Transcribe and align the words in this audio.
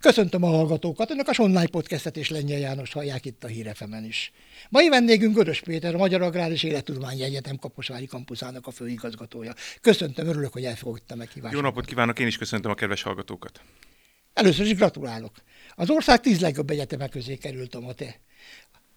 Köszöntöm 0.00 0.42
a 0.42 0.46
hallgatókat, 0.46 1.10
önök 1.10 1.28
a 1.28 1.42
online 1.42 1.66
podcastet 1.66 2.16
és 2.16 2.30
Lengyel 2.30 2.58
János 2.58 2.92
hallják 2.92 3.24
itt 3.24 3.44
a 3.44 3.46
Hírefemen 3.46 4.04
is. 4.04 4.32
Mai 4.68 4.88
vendégünk 4.88 5.34
Görös 5.34 5.60
Péter, 5.60 5.94
a 5.94 5.98
Magyar 5.98 6.22
Agrár 6.22 6.50
és 6.50 6.62
Élettudományi 6.62 7.22
Egyetem 7.22 7.56
Kaposvári 7.56 8.06
kampuszának 8.06 8.66
a 8.66 8.70
főigazgatója. 8.70 9.54
Köszöntöm, 9.80 10.26
örülök, 10.26 10.52
hogy 10.52 10.64
elfogadta 10.64 11.14
meghívást. 11.14 11.54
Jó 11.54 11.60
napot 11.60 11.84
kívánok, 11.84 12.18
én 12.18 12.26
is 12.26 12.38
köszöntöm 12.38 12.70
a 12.70 12.74
kedves 12.74 13.02
hallgatókat. 13.02 13.60
Először 14.32 14.66
is 14.66 14.74
gratulálok. 14.74 15.32
Az 15.74 15.90
ország 15.90 16.20
tíz 16.20 16.40
legjobb 16.40 16.70
egyetemek 16.70 17.10
közé 17.10 17.36
került 17.36 17.74
a 17.74 17.80
MATE. 17.80 18.20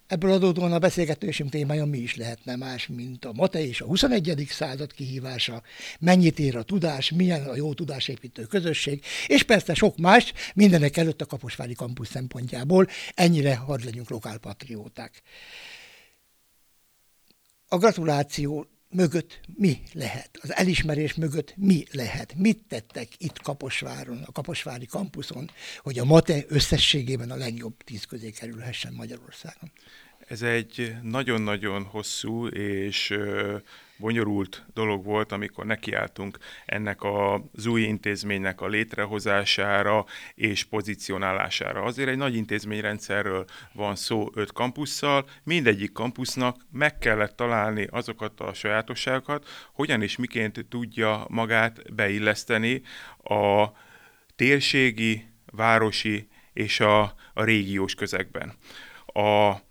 Ebből 0.10 0.32
adódóan 0.32 0.74
a 0.74 0.80
beszélgetésünk 0.80 1.50
témája 1.50 1.86
mi 1.86 1.98
is 1.98 2.16
lehetne 2.16 2.56
más, 2.56 2.88
mint 2.88 3.26
a 3.26 3.34
MATE 3.34 3.66
és 3.66 3.82
a 3.82 3.86
21. 3.86 4.46
század 4.50 4.94
kihívása, 4.94 5.64
mennyit 6.00 6.40
ér 6.40 6.56
a 6.56 6.64
tudás, 6.64 7.12
milyen 7.12 7.46
a 7.46 7.56
jó 7.56 7.74
tudásépítő 7.74 8.44
közösség, 8.44 9.04
és 9.28 9.44
persze 9.44 9.74
sok 9.74 9.98
más, 9.98 10.34
mindenek 10.56 10.98
előtt 10.98 11.22
a 11.22 11.26
Kaposvári 11.26 11.74
kampusz 11.74 12.10
szempontjából, 12.10 12.88
ennyire 13.14 13.56
hadd 13.56 13.84
legyünk 13.84 14.10
lokálpatrióták. 14.10 15.22
A 17.68 17.78
gratuláció 17.78 18.68
mögött 18.90 19.40
mi 19.56 19.82
lehet? 19.94 20.40
Az 20.42 20.56
elismerés 20.56 21.14
mögött 21.14 21.54
mi 21.58 21.86
lehet? 21.92 22.34
Mit 22.36 22.64
tettek 22.68 23.08
itt 23.18 23.42
Kaposváron, 23.42 24.24
a 24.26 24.32
Kaposvári 24.32 24.86
kampuszon, 24.86 25.52
hogy 25.82 26.00
a 26.00 26.06
MATE 26.06 26.44
összességében 26.48 27.32
a 27.32 27.36
legjobb 27.36 27.84
tíz 27.84 28.06
közé 28.06 28.30
kerülhessen 28.30 28.94
Magyarországon? 28.94 29.72
Ez 30.30 30.42
egy 30.42 30.96
nagyon-nagyon 31.02 31.84
hosszú 31.84 32.48
és 32.48 33.18
bonyolult 33.98 34.66
dolog 34.74 35.06
volt, 35.06 35.32
amikor 35.32 35.66
nekiálltunk 35.66 36.38
ennek 36.66 37.00
az 37.04 37.66
új 37.66 37.82
intézménynek 37.82 38.62
a 38.62 38.68
létrehozására 38.68 40.06
és 40.36 40.64
pozícionálására. 40.64 41.84
Azért 41.84 42.10
egy 42.10 42.18
nagy 42.18 42.36
intézményrendszerről 42.36 43.46
van 43.74 43.96
szó 43.96 44.30
öt 44.34 44.52
kampusszal, 44.52 45.26
mindegyik 45.44 45.92
kampusznak 45.92 46.56
meg 46.72 46.98
kellett 46.98 47.36
találni 47.36 47.88
azokat 47.92 48.40
a 48.40 48.54
sajátosságokat, 48.54 49.48
hogyan 49.74 50.02
és 50.02 50.16
miként 50.16 50.66
tudja 50.70 51.26
magát 51.30 51.94
beilleszteni 51.94 52.82
a 53.24 53.66
térségi, 54.36 55.28
városi 55.52 56.28
és 56.54 56.80
a, 56.80 57.02
a 57.34 57.44
régiós 57.44 57.96
közegben. 57.96 58.54
A 59.06 59.68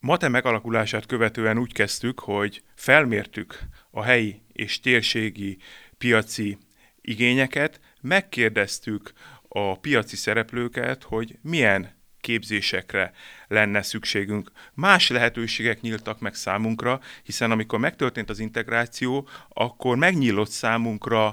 Mate 0.00 0.28
megalakulását 0.28 1.06
követően 1.06 1.58
úgy 1.58 1.72
kezdtük, 1.72 2.20
hogy 2.20 2.62
felmértük 2.74 3.58
a 3.90 4.02
helyi 4.02 4.42
és 4.52 4.80
térségi 4.80 5.58
piaci 5.98 6.58
igényeket, 7.00 7.80
megkérdeztük 8.00 9.12
a 9.48 9.78
piaci 9.78 10.16
szereplőket, 10.16 11.02
hogy 11.02 11.38
milyen 11.42 11.96
képzésekre 12.20 13.12
lenne 13.48 13.82
szükségünk. 13.82 14.50
Más 14.74 15.08
lehetőségek 15.08 15.80
nyíltak 15.80 16.20
meg 16.20 16.34
számunkra, 16.34 17.00
hiszen 17.22 17.50
amikor 17.50 17.78
megtörtént 17.78 18.30
az 18.30 18.38
integráció, 18.38 19.28
akkor 19.48 19.96
megnyílott 19.96 20.50
számunkra 20.50 21.26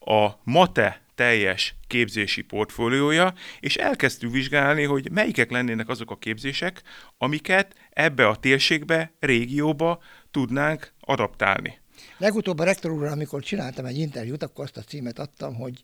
a 0.00 0.40
MATE 0.44 1.01
teljes 1.14 1.74
képzési 1.86 2.42
portfóliója, 2.42 3.34
és 3.60 3.76
elkezdtük 3.76 4.32
vizsgálni, 4.32 4.82
hogy 4.82 5.10
melyikek 5.10 5.50
lennének 5.50 5.88
azok 5.88 6.10
a 6.10 6.16
képzések, 6.16 6.82
amiket 7.18 7.74
ebbe 7.90 8.28
a 8.28 8.36
térségbe, 8.36 9.12
régióba 9.20 10.02
tudnánk 10.30 10.92
adaptálni. 11.00 11.80
Legutóbb 12.18 12.58
a 12.58 12.64
rektor 12.64 12.90
úrral, 12.90 13.12
amikor 13.12 13.42
csináltam 13.42 13.84
egy 13.84 13.98
interjút, 13.98 14.42
akkor 14.42 14.64
azt 14.64 14.76
a 14.76 14.80
címet 14.80 15.18
adtam, 15.18 15.54
hogy, 15.54 15.82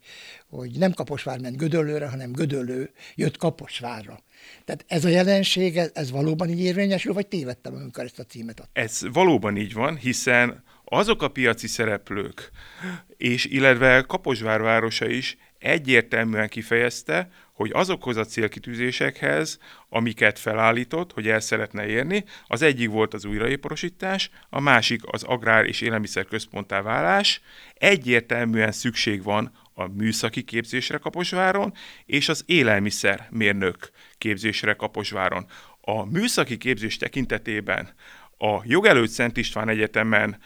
hogy 0.48 0.70
nem 0.78 0.92
Kaposvár 0.92 1.38
ment 1.38 1.56
Gödöllőre, 1.56 2.08
hanem 2.08 2.32
Gödöllő 2.32 2.90
jött 3.14 3.36
Kaposvárra. 3.36 4.22
Tehát 4.64 4.84
ez 4.88 5.04
a 5.04 5.08
jelenség, 5.08 5.76
ez 5.76 6.10
valóban 6.10 6.48
így 6.48 6.60
érvényesül, 6.60 7.12
vagy 7.12 7.26
tévedtem, 7.26 7.74
amikor 7.74 8.04
ezt 8.04 8.18
a 8.18 8.24
címet 8.24 8.60
adtam? 8.60 8.84
Ez 8.84 9.00
valóban 9.12 9.56
így 9.56 9.72
van, 9.72 9.96
hiszen 9.96 10.62
azok 10.88 11.22
a 11.22 11.28
piaci 11.28 11.66
szereplők, 11.66 12.50
és 13.16 13.44
illetve 13.44 14.02
Kaposvár 14.02 14.60
városa 14.60 15.08
is 15.08 15.36
egyértelműen 15.58 16.48
kifejezte, 16.48 17.30
hogy 17.52 17.70
azokhoz 17.74 18.16
a 18.16 18.24
célkitűzésekhez, 18.24 19.58
amiket 19.88 20.38
felállított, 20.38 21.12
hogy 21.12 21.28
el 21.28 21.40
szeretne 21.40 21.86
érni, 21.86 22.24
az 22.46 22.62
egyik 22.62 22.88
volt 22.88 23.14
az 23.14 23.24
újraéporosítás, 23.24 24.30
a 24.50 24.60
másik 24.60 25.00
az 25.04 25.22
agrár 25.22 25.64
és 25.64 25.80
élelmiszer 25.80 26.24
központtá 26.24 26.82
válás. 26.82 27.40
Egyértelműen 27.74 28.72
szükség 28.72 29.22
van 29.22 29.52
a 29.74 29.86
műszaki 29.86 30.42
képzésre 30.42 30.98
Kaposváron, 30.98 31.72
és 32.06 32.28
az 32.28 32.42
élelmiszer 32.46 33.28
mérnök 33.30 33.90
képzésre 34.18 34.72
Kaposváron. 34.72 35.46
A 35.80 36.04
műszaki 36.04 36.56
képzés 36.56 36.96
tekintetében 36.96 37.94
a 38.38 38.60
jogelőtt 38.64 39.10
Szent 39.10 39.36
István 39.36 39.68
Egyetemen 39.68 40.38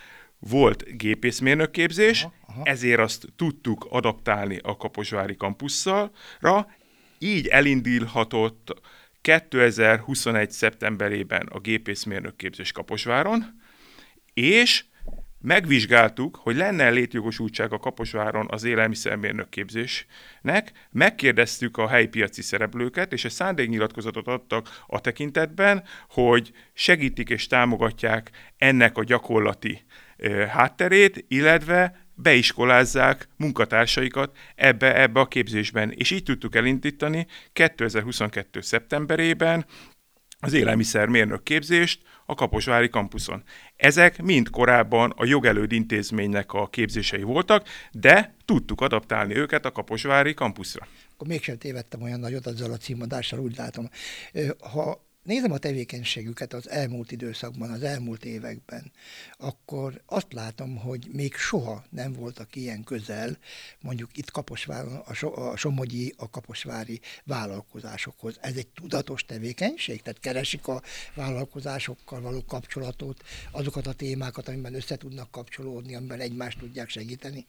volt 0.50 0.96
gépészmérnök 0.96 1.70
képzés, 1.70 2.22
aha, 2.22 2.34
aha. 2.46 2.62
ezért 2.64 3.00
azt 3.00 3.26
tudtuk 3.36 3.86
adaptálni 3.90 4.58
a 4.62 4.76
Kaposvári 4.76 5.36
kampusszalra, 5.36 6.66
így 7.18 7.46
elindulhatott 7.46 8.80
2021. 9.20 10.50
szeptemberében 10.50 11.46
a 11.46 11.58
gépészmérnök 11.58 12.36
képzés 12.36 12.72
Kaposváron, 12.72 13.60
és 14.34 14.84
megvizsgáltuk, 15.42 16.36
hogy 16.36 16.56
lenne 16.56 16.90
létjogosultság 16.90 17.72
a 17.72 17.78
Kaposváron 17.78 18.46
az 18.50 18.64
élelmiszermérnök 18.64 19.48
képzésnek, 19.48 20.72
megkérdeztük 20.90 21.76
a 21.76 21.88
helyi 21.88 22.06
piaci 22.06 22.42
szereplőket, 22.42 23.12
és 23.12 23.24
egy 23.24 23.30
szándéknyilatkozatot 23.30 24.26
adtak 24.26 24.82
a 24.86 25.00
tekintetben, 25.00 25.84
hogy 26.08 26.52
segítik 26.72 27.28
és 27.28 27.46
támogatják 27.46 28.30
ennek 28.56 28.96
a 28.96 29.04
gyakorlati 29.04 29.84
hátterét, 30.48 31.24
illetve 31.28 32.06
beiskolázzák 32.14 33.28
munkatársaikat 33.36 34.36
ebbe, 34.54 35.00
ebbe 35.00 35.20
a 35.20 35.26
képzésben. 35.26 35.90
És 35.90 36.10
így 36.10 36.22
tudtuk 36.22 36.54
elindítani 36.54 37.26
2022. 37.52 38.60
szeptemberében 38.60 39.66
az 40.44 40.52
élelmiszermérnök 40.52 41.42
képzést 41.42 42.02
a 42.26 42.34
Kaposvári 42.34 42.88
kampuszon. 42.88 43.42
Ezek 43.76 44.22
mind 44.22 44.50
korábban 44.50 45.12
a 45.16 45.24
jogelőd 45.24 45.72
intézménynek 45.72 46.52
a 46.52 46.68
képzései 46.68 47.22
voltak, 47.22 47.66
de 47.92 48.34
tudtuk 48.44 48.80
adaptálni 48.80 49.36
őket 49.36 49.64
a 49.64 49.70
Kaposvári 49.70 50.34
kampuszra. 50.34 50.86
Akkor 51.12 51.26
mégsem 51.26 51.58
tévedtem 51.58 52.02
olyan 52.02 52.20
nagyot 52.20 52.46
azzal 52.46 52.72
a 52.72 52.76
címadással, 52.76 53.38
úgy 53.38 53.56
látom. 53.56 53.88
Ha 54.58 55.10
nézem 55.22 55.52
a 55.52 55.58
tevékenységüket 55.58 56.52
az 56.52 56.68
elmúlt 56.70 57.12
időszakban, 57.12 57.70
az 57.70 57.82
elmúlt 57.82 58.24
években, 58.24 58.92
akkor 59.38 60.02
azt 60.06 60.32
látom, 60.32 60.76
hogy 60.76 61.08
még 61.12 61.34
soha 61.34 61.84
nem 61.90 62.12
voltak 62.12 62.56
ilyen 62.56 62.84
közel, 62.84 63.38
mondjuk 63.80 64.16
itt 64.16 64.30
Kaposváron, 64.30 64.96
a, 64.96 65.12
so, 65.12 65.40
a 65.40 65.56
Somogyi, 65.56 66.14
a 66.16 66.30
Kaposvári 66.30 67.00
vállalkozásokhoz. 67.24 68.38
Ez 68.40 68.56
egy 68.56 68.68
tudatos 68.68 69.24
tevékenység? 69.24 70.02
Tehát 70.02 70.20
keresik 70.20 70.66
a 70.66 70.82
vállalkozásokkal 71.14 72.20
való 72.20 72.44
kapcsolatot, 72.44 73.22
azokat 73.50 73.86
a 73.86 73.92
témákat, 73.92 74.48
amiben 74.48 74.74
össze 74.74 74.96
tudnak 74.96 75.30
kapcsolódni, 75.30 75.94
amiben 75.94 76.20
egymást 76.20 76.58
tudják 76.58 76.88
segíteni? 76.88 77.46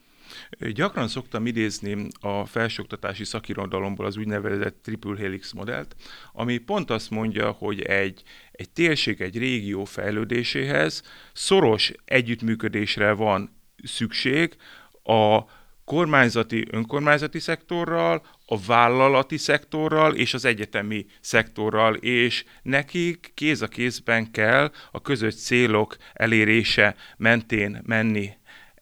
Gyakran 0.59 1.07
szoktam 1.07 1.45
idézni 1.45 2.07
a 2.19 2.45
felsőoktatási 2.45 3.23
szakirodalomból 3.23 4.05
az 4.05 4.17
úgynevezett 4.17 4.83
Triple 4.83 5.17
Helix 5.17 5.51
modellt, 5.51 5.95
ami 6.33 6.57
pont 6.57 6.89
azt 6.89 7.09
mondja, 7.09 7.51
hogy 7.51 7.81
egy, 7.81 8.23
egy 8.51 8.69
térség, 8.69 9.21
egy 9.21 9.37
régió 9.37 9.85
fejlődéséhez 9.85 11.03
szoros 11.33 11.91
együttműködésre 12.05 13.11
van 13.11 13.55
szükség 13.83 14.55
a 15.03 15.43
kormányzati, 15.85 16.67
önkormányzati 16.71 17.39
szektorral, 17.39 18.25
a 18.45 18.59
vállalati 18.59 19.37
szektorral 19.37 20.15
és 20.15 20.33
az 20.33 20.45
egyetemi 20.45 21.05
szektorral, 21.19 21.95
és 21.95 22.43
nekik 22.61 23.31
kéz 23.33 23.61
a 23.61 23.67
kézben 23.67 24.31
kell 24.31 24.71
a 24.91 25.01
közös 25.01 25.35
célok 25.35 25.97
elérése 26.13 26.95
mentén 27.17 27.81
menni 27.85 28.29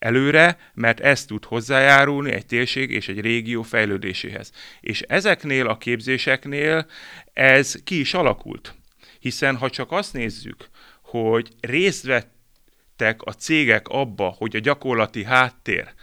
előre, 0.02 0.58
mert 0.74 1.00
ez 1.00 1.26
tud 1.26 1.46
hozzájárulni 1.46 2.32
egy 2.32 2.46
térség 2.46 2.92
és 2.92 3.08
egy 3.08 3.20
régió 3.20 3.62
fejlődéséhez. 3.62 4.52
És 4.80 5.02
ezeknél 5.02 5.68
a 5.68 5.78
képzéseknél 5.78 6.86
ez 7.34 7.76
ki 7.84 8.00
is 8.00 8.14
alakult. 8.14 8.76
Hiszen 9.20 9.58
ha 9.58 9.70
csak 9.70 9.92
azt 9.92 10.14
nézzük, 10.14 10.70
hogy 11.02 11.50
részt 11.60 12.06
vettek 12.06 13.22
a 13.22 13.32
cégek 13.32 13.88
abba, 13.88 14.36
hogy 14.38 14.56
a 14.56 14.60
gyakorlati 14.60 15.24
háttér 15.24 15.94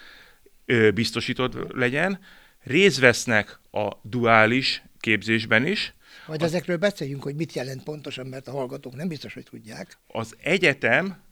biztosított 0.94 1.72
legyen, 1.72 2.20
részt 2.62 2.98
vesznek 2.98 3.60
a 3.70 3.90
duális 4.02 4.82
képzésben 5.00 5.66
is, 5.66 5.94
vagy 6.26 6.42
ezekről 6.42 6.76
beszéljünk, 6.76 7.22
hogy 7.22 7.34
mit 7.34 7.52
jelent 7.52 7.82
pontosan, 7.82 8.26
mert 8.26 8.48
a 8.48 8.50
hallgatók 8.50 8.94
nem 8.94 9.08
biztos, 9.08 9.34
hogy 9.34 9.44
tudják. 9.50 9.98
Az 10.06 10.36
egyetem 10.42 11.22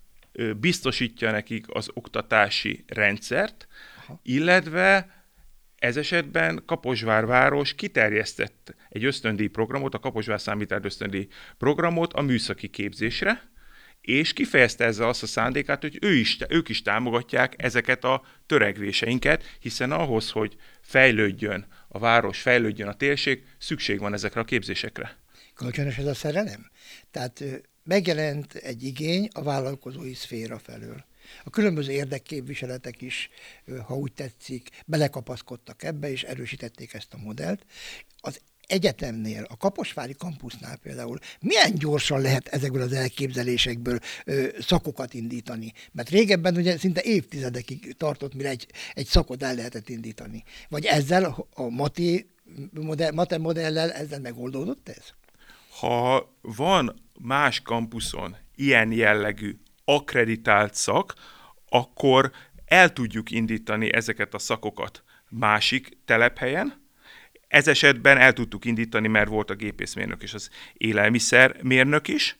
biztosítja 0.56 1.30
nekik 1.30 1.64
az 1.68 1.88
oktatási 1.94 2.84
rendszert, 2.86 3.66
Aha. 4.04 4.20
illetve 4.22 5.14
Ez 5.76 5.96
esetben 5.96 6.62
Kaposvár 6.66 7.26
város 7.26 7.74
kiterjesztett 7.74 8.74
egy 8.88 9.04
ösztöndíj 9.04 9.46
programot, 9.46 9.94
a 9.94 9.98
Kaposvár 9.98 10.40
számítás 10.40 10.80
ösztöndíj 10.82 11.28
programot 11.58 12.12
a 12.12 12.20
műszaki 12.20 12.68
képzésre, 12.68 13.42
és 14.00 14.32
kifejezte 14.32 14.84
ezzel 14.84 15.08
azt 15.08 15.22
a 15.22 15.26
szándékát, 15.26 15.82
hogy 15.82 15.98
ő 16.00 16.14
is, 16.14 16.38
ők 16.48 16.68
is 16.68 16.82
támogatják 16.82 17.54
ezeket 17.56 18.04
a 18.04 18.22
törekvéseinket, 18.46 19.56
hiszen 19.60 19.92
ahhoz, 19.92 20.30
hogy 20.30 20.56
fejlődjön 20.80 21.66
a 21.88 21.98
város, 21.98 22.40
fejlődjön 22.40 22.88
a 22.88 22.94
térség, 22.94 23.42
szükség 23.58 23.98
van 23.98 24.12
ezekre 24.12 24.40
a 24.40 24.44
képzésekre. 24.44 25.16
Kölcsönös 25.54 25.96
ez 25.96 26.06
a 26.06 26.14
szerelem? 26.14 26.70
Tehát 27.10 27.44
megjelent 27.86 28.54
egy 28.54 28.84
igény 28.84 29.28
a 29.32 29.42
vállalkozói 29.42 30.14
szféra 30.14 30.58
felől. 30.58 31.04
A 31.44 31.50
különböző 31.50 31.92
érdekképviseletek 31.92 33.02
is, 33.02 33.30
ha 33.86 33.96
úgy 33.96 34.12
tetszik, 34.12 34.70
belekapaszkodtak 34.86 35.82
ebbe, 35.82 36.10
és 36.10 36.22
erősítették 36.22 36.94
ezt 36.94 37.14
a 37.14 37.18
modellt. 37.18 37.66
Az 38.20 38.40
egyetemnél, 38.66 39.46
a 39.48 39.56
Kaposvári 39.56 40.14
kampusznál 40.18 40.76
például 40.76 41.18
milyen 41.40 41.74
gyorsan 41.74 42.20
lehet 42.20 42.48
ezekből 42.48 42.82
az 42.82 42.92
elképzelésekből 42.92 43.98
ö, 44.24 44.48
szakokat 44.60 45.14
indítani? 45.14 45.72
Mert 45.92 46.08
régebben 46.08 46.56
ugye 46.56 46.78
szinte 46.78 47.02
évtizedekig 47.02 47.96
tartott, 47.96 48.34
mire 48.34 48.48
egy, 48.48 48.66
egy 48.94 49.06
szakot 49.06 49.42
el 49.42 49.54
lehetett 49.54 49.88
indítani. 49.88 50.44
Vagy 50.68 50.84
ezzel 50.84 51.46
a 51.54 51.68
Mati 51.68 52.30
modell, 52.70 53.12
Mate 53.12 53.38
modellel 53.38 53.92
ezzel 53.92 54.20
megoldódott 54.20 54.88
ez? 54.88 55.04
Ha 55.78 56.32
van 56.40 57.05
más 57.18 57.62
kampuszon 57.62 58.36
ilyen 58.54 58.92
jellegű 58.92 59.58
akreditált 59.84 60.74
szak, 60.74 61.14
akkor 61.68 62.32
el 62.64 62.92
tudjuk 62.92 63.30
indítani 63.30 63.92
ezeket 63.94 64.34
a 64.34 64.38
szakokat 64.38 65.04
másik 65.28 65.98
telephelyen, 66.04 66.84
ez 67.48 67.68
esetben 67.68 68.18
el 68.18 68.32
tudtuk 68.32 68.64
indítani, 68.64 69.08
mert 69.08 69.28
volt 69.28 69.50
a 69.50 69.54
gépészmérnök 69.54 70.22
és 70.22 70.34
az 70.34 70.50
élelmiszermérnök 70.72 72.08
is. 72.08 72.38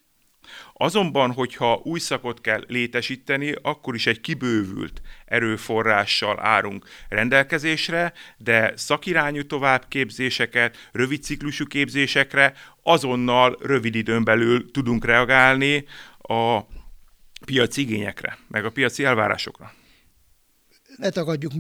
Azonban, 0.73 1.33
hogyha 1.33 1.81
új 1.85 1.99
szakot 1.99 2.41
kell 2.41 2.65
létesíteni, 2.69 3.55
akkor 3.63 3.95
is 3.95 4.07
egy 4.07 4.21
kibővült 4.21 5.01
erőforrással 5.25 6.41
árunk 6.41 6.87
rendelkezésre, 7.09 8.13
de 8.37 8.73
szakirányú 8.77 9.47
továbbképzéseket, 9.47 10.77
rövid 10.93 11.23
ciklusú 11.23 11.67
képzésekre 11.67 12.55
azonnal 12.83 13.57
rövid 13.61 13.95
időn 13.95 14.25
belül 14.25 14.71
tudunk 14.71 15.05
reagálni 15.05 15.85
a 16.19 16.61
piaci 17.45 17.81
igényekre, 17.81 18.39
meg 18.49 18.65
a 18.65 18.71
piaci 18.71 19.05
elvárásokra. 19.05 19.73
Ne 20.97 21.11
tagadjuk 21.11 21.53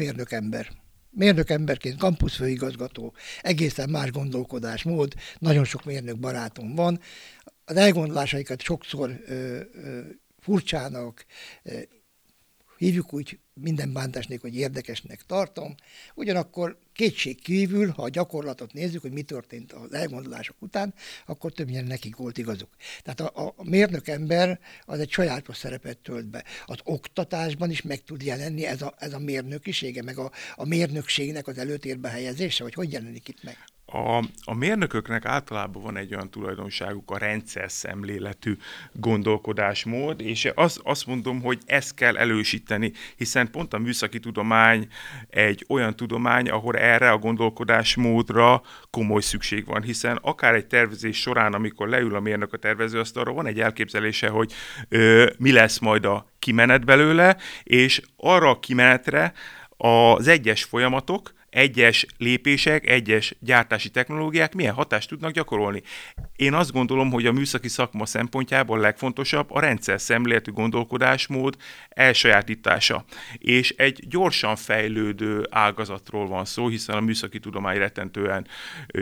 mérnök 1.11 1.51
emberként, 1.51 1.99
kampuszfőigazgató, 1.99 3.15
egészen 3.41 3.91
más 3.91 4.11
gondolkodásmód, 4.11 5.15
nagyon 5.39 5.65
sok 5.65 5.85
mérnök 5.85 6.19
barátom 6.19 6.75
van. 6.75 7.01
Az 7.69 7.77
elgondolásaikat 7.77 8.61
sokszor 8.61 9.21
ö, 9.27 9.61
ö, 9.73 10.01
furcsának, 10.39 11.27
ö, 11.63 11.79
hívjuk 12.77 13.13
úgy 13.13 13.39
minden 13.55 13.93
bántásnék, 13.93 14.41
hogy 14.41 14.57
érdekesnek 14.57 15.23
tartom. 15.27 15.75
Ugyanakkor 16.15 16.79
kétség 16.93 17.43
kívül, 17.43 17.89
ha 17.89 18.03
a 18.03 18.09
gyakorlatot 18.09 18.73
nézzük, 18.73 19.01
hogy 19.01 19.13
mi 19.13 19.23
történt 19.23 19.73
az 19.73 19.93
elgondolások 19.93 20.57
után, 20.59 20.95
akkor 21.27 21.53
többnyire 21.53 21.87
nekik 21.87 22.17
volt 22.17 22.39
igazuk. 22.39 22.69
Tehát 23.03 23.21
a, 23.21 23.55
a 23.57 23.65
mérnök 23.65 24.09
ember 24.09 24.61
az 24.85 24.99
egy 24.99 25.11
sajátos 25.11 25.57
szerepet 25.57 25.99
tölt 25.99 26.27
be. 26.27 26.45
Az 26.67 26.79
oktatásban 26.85 27.71
is 27.71 27.83
meg 27.83 28.05
tud 28.05 28.23
jelenni 28.23 28.67
ez 28.67 28.83
a, 28.83 28.95
ez 28.99 29.13
a 29.13 29.19
mérnökisége, 29.19 30.03
meg 30.03 30.19
a, 30.19 30.31
a 30.57 30.65
mérnökségnek 30.65 31.47
az 31.47 31.59
előtérbe 31.59 32.09
helyezése, 32.09 32.63
vagy 32.63 32.75
hogy 32.75 32.93
jelenik 32.93 33.29
itt 33.29 33.43
meg? 33.43 33.57
A, 33.93 34.25
a 34.45 34.55
mérnököknek 34.55 35.25
általában 35.25 35.83
van 35.83 35.97
egy 35.97 36.15
olyan 36.15 36.31
tulajdonságuk, 36.31 37.11
a 37.11 37.19
rendszer 37.19 37.71
szemléletű 37.71 38.57
gondolkodásmód, 38.93 40.21
és 40.21 40.51
az, 40.55 40.81
azt 40.85 41.07
mondom, 41.07 41.43
hogy 41.43 41.59
ezt 41.67 41.95
kell 41.95 42.17
elősíteni, 42.17 42.93
hiszen 43.17 43.51
pont 43.51 43.75
a 43.75 43.79
műszaki 43.79 44.19
tudomány 44.19 44.89
egy 45.31 45.65
olyan 45.69 45.97
tudomány, 45.97 46.49
ahol 46.49 46.77
erre 46.77 47.11
a 47.11 47.19
gondolkodásmódra 47.19 48.63
komoly 48.91 49.21
szükség 49.21 49.67
van, 49.67 49.83
hiszen 49.83 50.19
akár 50.23 50.55
egy 50.55 50.67
tervezés 50.67 51.21
során, 51.21 51.55
amikor 51.55 51.89
leül 51.89 52.15
a 52.15 52.21
mérnök 52.21 52.53
a 52.53 52.57
tervezőasztalra, 52.57 53.33
van 53.33 53.47
egy 53.47 53.61
elképzelése, 53.61 54.29
hogy 54.29 54.53
ö, 54.89 55.31
mi 55.39 55.53
lesz 55.53 55.79
majd 55.79 56.05
a 56.05 56.27
kimenet 56.39 56.85
belőle, 56.85 57.37
és 57.63 58.03
arra 58.17 58.51
a 58.51 58.59
kimenetre 58.59 59.33
az 59.77 60.29
egyes 60.29 60.65
folyamatok, 60.65 61.35
egyes 61.57 62.07
lépések, 62.19 62.87
egyes 62.87 63.35
gyártási 63.41 63.91
technológiák 63.91 64.55
milyen 64.55 64.75
hatást 64.75 65.09
tudnak 65.09 65.31
gyakorolni. 65.31 65.83
Én 66.37 66.55
azt 66.55 66.73
gondolom, 66.73 67.11
hogy 67.11 67.27
a 67.27 67.33
műszaki 67.33 67.69
szakma 67.69 68.07
szempontjából 68.07 68.79
legfontosabb 68.79 69.51
a 69.51 69.61
rendszer 69.61 70.01
szemléletű 70.01 70.53
gondolkodásmód 70.53 71.57
elsajátítása. 71.89 73.05
És 73.39 73.71
egy 73.71 74.09
gyorsan 74.09 74.57
fejlődő 74.57 75.47
ágazatról 75.51 76.27
van 76.27 76.45
szó, 76.45 76.69
hiszen 76.69 76.97
a 76.97 77.01
műszaki 77.01 77.39
tudomány 77.39 77.79
rettentően 77.79 78.47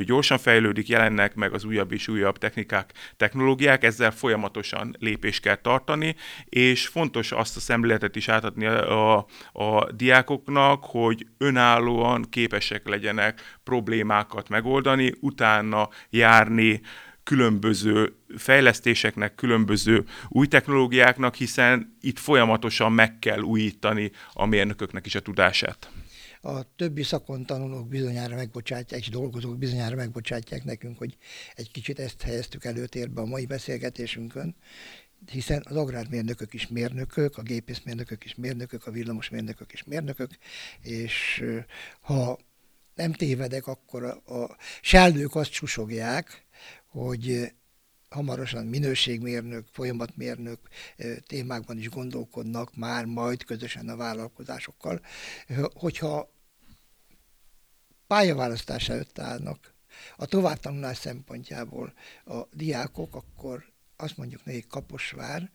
gyorsan 0.05 0.39
fejlődik, 0.39 0.89
jelennek 0.89 1.35
meg 1.35 1.53
az 1.53 1.65
újabb 1.65 1.93
és 1.93 2.09
újabb 2.09 2.39
technikák, 2.39 2.93
technológiák, 3.17 3.85
ezzel 3.85 4.11
folyamatosan 4.11 4.97
lépést 4.99 5.43
kell 5.43 5.57
tartani, 5.57 6.15
és 6.45 6.87
fontos 6.87 7.33
azt 7.33 7.57
a 7.57 7.61
szemléletet 7.61 8.17
is 8.17 8.29
átadni 8.29 8.67
a, 8.67 9.17
a, 9.17 9.27
a 9.53 9.93
diákoknak, 9.93 10.85
hogy 10.85 11.27
önállóan 11.39 12.27
képesek 12.45 12.89
legyenek 12.89 13.41
problémákat 13.63 14.49
megoldani, 14.49 15.15
utána 15.21 15.89
járni 16.11 16.81
különböző 17.23 18.17
fejlesztéseknek, 18.37 19.35
különböző 19.35 20.05
új 20.29 20.47
technológiáknak, 20.47 21.35
hiszen 21.35 21.97
itt 22.01 22.19
folyamatosan 22.19 22.93
meg 22.93 23.19
kell 23.19 23.41
újítani 23.41 24.11
a 24.33 24.47
mérnököknek 24.47 25.07
is 25.07 25.15
a 25.15 25.21
tudását. 25.21 25.91
A 26.43 26.75
többi 26.77 27.03
szakon 27.03 27.47
tanulók 27.47 27.89
bizonyára 27.89 28.35
megbocsátják, 28.35 29.01
és 29.01 29.09
dolgozók 29.09 29.59
bizonyára 29.59 29.97
megbocsátják 29.97 30.65
nekünk, 30.65 30.99
hogy 30.99 31.17
egy 31.55 31.71
kicsit 31.71 31.99
ezt 31.99 32.23
helyeztük 32.23 32.65
előtérbe 32.65 33.21
a 33.21 33.27
mai 33.27 33.47
beszélgetésünkön, 33.47 34.57
hiszen 35.31 35.63
az 35.69 35.77
agrármérnökök 35.77 36.55
is 36.55 36.69
mérnökök, 36.69 37.39
a 37.39 37.43
gépészmérnökök 37.43 38.25
is 38.25 38.35
mérnökök, 38.35 38.87
a 38.87 38.91
villamosmérnökök 38.91 39.73
is 39.73 39.85
mérnökök, 39.85 40.31
és 40.81 41.45
ha 42.01 42.39
nem 42.95 43.13
tévedek, 43.13 43.67
akkor 43.67 44.05
a, 44.05 44.43
a 44.43 44.57
sellők 44.81 45.35
azt 45.35 45.53
susogják, 45.53 46.45
hogy 46.87 47.53
hamarosan 48.09 48.67
minőségmérnök, 48.67 49.67
folyamatmérnök 49.71 50.59
témákban 51.27 51.79
is 51.79 51.89
gondolkodnak 51.89 52.77
már 52.77 53.05
majd 53.05 53.45
közösen 53.45 53.89
a 53.89 53.97
vállalkozásokkal, 53.97 55.01
hogyha 55.75 56.33
pályaválasztás 58.07 58.89
előtt 58.89 59.19
állnak 59.19 59.75
a 60.17 60.27
továbbtanulás 60.27 60.97
szempontjából 60.97 61.93
a 62.25 62.41
diákok, 62.53 63.15
akkor 63.15 63.74
azt 64.05 64.17
mondjuk 64.17 64.45
nekik 64.45 64.67
Kaposvár, 64.67 65.51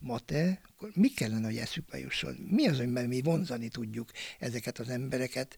Mate, 0.00 0.60
akkor 0.68 0.90
mi 0.94 1.08
kellene, 1.08 1.46
hogy 1.46 1.56
eszükbe 1.56 1.98
jusson? 1.98 2.34
Mi 2.50 2.68
az, 2.68 2.78
amiben 2.78 3.06
mi 3.06 3.22
vonzani 3.22 3.68
tudjuk 3.68 4.10
ezeket 4.38 4.78
az 4.78 4.88
embereket 4.88 5.56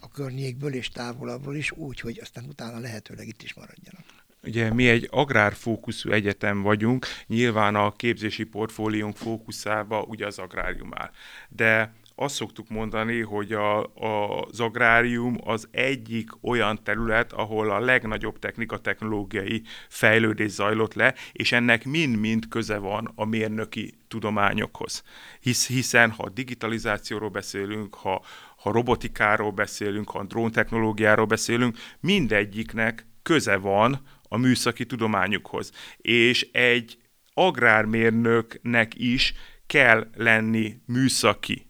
a 0.00 0.08
környékből 0.08 0.74
és 0.74 0.88
távolabbról 0.88 1.56
is, 1.56 1.70
úgy, 1.70 2.00
hogy 2.00 2.18
aztán 2.22 2.44
utána 2.44 2.78
lehetőleg 2.78 3.26
itt 3.26 3.42
is 3.42 3.54
maradjanak? 3.54 4.04
Ugye 4.42 4.72
mi 4.72 4.88
egy 4.88 5.08
agrárfókuszú 5.10 6.10
egyetem 6.10 6.62
vagyunk, 6.62 7.06
nyilván 7.26 7.74
a 7.74 7.92
képzési 7.92 8.44
portfóliónk 8.44 9.16
fókuszába 9.16 10.02
ugye 10.02 10.26
az 10.26 10.38
agrárium 10.38 10.90
áll. 10.94 11.10
De 11.48 11.92
azt 12.20 12.34
szoktuk 12.34 12.68
mondani, 12.68 13.20
hogy 13.20 13.52
a, 13.52 13.82
a, 13.84 14.40
az 14.40 14.60
agrárium 14.60 15.38
az 15.44 15.68
egyik 15.70 16.30
olyan 16.40 16.82
terület, 16.82 17.32
ahol 17.32 17.70
a 17.70 17.80
legnagyobb 17.80 18.38
technika-technológiai 18.38 19.62
fejlődés 19.88 20.50
zajlott 20.50 20.94
le, 20.94 21.14
és 21.32 21.52
ennek 21.52 21.84
mind-mind 21.84 22.48
köze 22.48 22.78
van 22.78 23.12
a 23.14 23.24
mérnöki 23.24 23.94
tudományokhoz. 24.08 25.02
Hisz, 25.40 25.68
hiszen 25.68 26.10
ha 26.10 26.28
digitalizációról 26.28 27.28
beszélünk, 27.28 27.94
ha, 27.94 28.24
ha 28.56 28.72
robotikáról 28.72 29.50
beszélünk, 29.50 30.10
ha 30.10 30.24
dróntechnológiáról 30.24 31.26
beszélünk, 31.26 31.76
mindegyiknek 32.00 33.06
köze 33.22 33.56
van 33.56 34.02
a 34.22 34.36
műszaki 34.36 34.86
tudományukhoz. 34.86 35.72
És 35.96 36.48
egy 36.52 36.98
agrármérnöknek 37.34 38.92
is 38.94 39.34
kell 39.66 40.06
lenni 40.14 40.80
műszaki 40.86 41.67